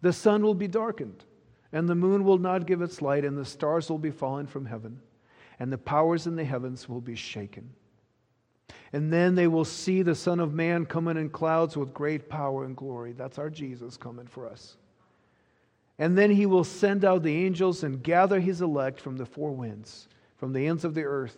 the 0.00 0.12
sun 0.12 0.42
will 0.42 0.54
be 0.54 0.68
darkened, 0.68 1.24
and 1.72 1.88
the 1.88 1.94
moon 1.94 2.24
will 2.24 2.38
not 2.38 2.66
give 2.66 2.82
its 2.82 3.02
light, 3.02 3.24
and 3.24 3.36
the 3.36 3.44
stars 3.44 3.90
will 3.90 3.98
be 3.98 4.10
fallen 4.10 4.46
from 4.46 4.64
heaven, 4.64 5.00
and 5.58 5.72
the 5.72 5.78
powers 5.78 6.26
in 6.26 6.36
the 6.36 6.44
heavens 6.44 6.88
will 6.88 7.00
be 7.00 7.14
shaken. 7.14 7.70
And 8.92 9.12
then 9.12 9.34
they 9.34 9.46
will 9.46 9.64
see 9.64 10.02
the 10.02 10.14
Son 10.14 10.40
of 10.40 10.52
Man 10.52 10.84
coming 10.84 11.16
in 11.16 11.30
clouds 11.30 11.76
with 11.76 11.94
great 11.94 12.28
power 12.28 12.64
and 12.64 12.76
glory. 12.76 13.12
That's 13.12 13.38
our 13.38 13.50
Jesus 13.50 13.96
coming 13.96 14.26
for 14.26 14.48
us. 14.48 14.76
And 16.00 16.16
then 16.16 16.30
he 16.30 16.46
will 16.46 16.64
send 16.64 17.04
out 17.04 17.22
the 17.22 17.44
angels 17.44 17.84
and 17.84 18.02
gather 18.02 18.40
his 18.40 18.62
elect 18.62 18.98
from 18.98 19.18
the 19.18 19.26
four 19.26 19.52
winds, 19.52 20.08
from 20.38 20.54
the 20.54 20.66
ends 20.66 20.84
of 20.86 20.94
the 20.94 21.04
earth 21.04 21.36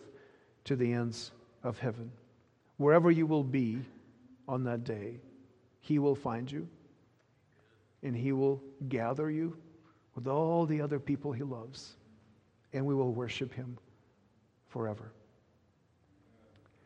to 0.64 0.76
the 0.76 0.92
ends 0.92 1.32
of 1.64 1.80
heaven. 1.80 2.12
Wherever 2.76 3.10
you 3.10 3.26
will 3.26 3.42
be 3.42 3.80
on 4.46 4.62
that 4.64 4.84
day, 4.84 5.18
he 5.80 5.98
will 5.98 6.14
find 6.14 6.50
you 6.50 6.68
and 8.04 8.16
he 8.16 8.30
will 8.30 8.62
gather 8.88 9.30
you 9.30 9.56
with 10.14 10.28
all 10.28 10.64
the 10.64 10.80
other 10.80 11.00
people 11.00 11.32
he 11.32 11.42
loves, 11.42 11.96
and 12.72 12.84
we 12.84 12.94
will 12.94 13.12
worship 13.12 13.52
him 13.52 13.78
forever. 14.68 15.12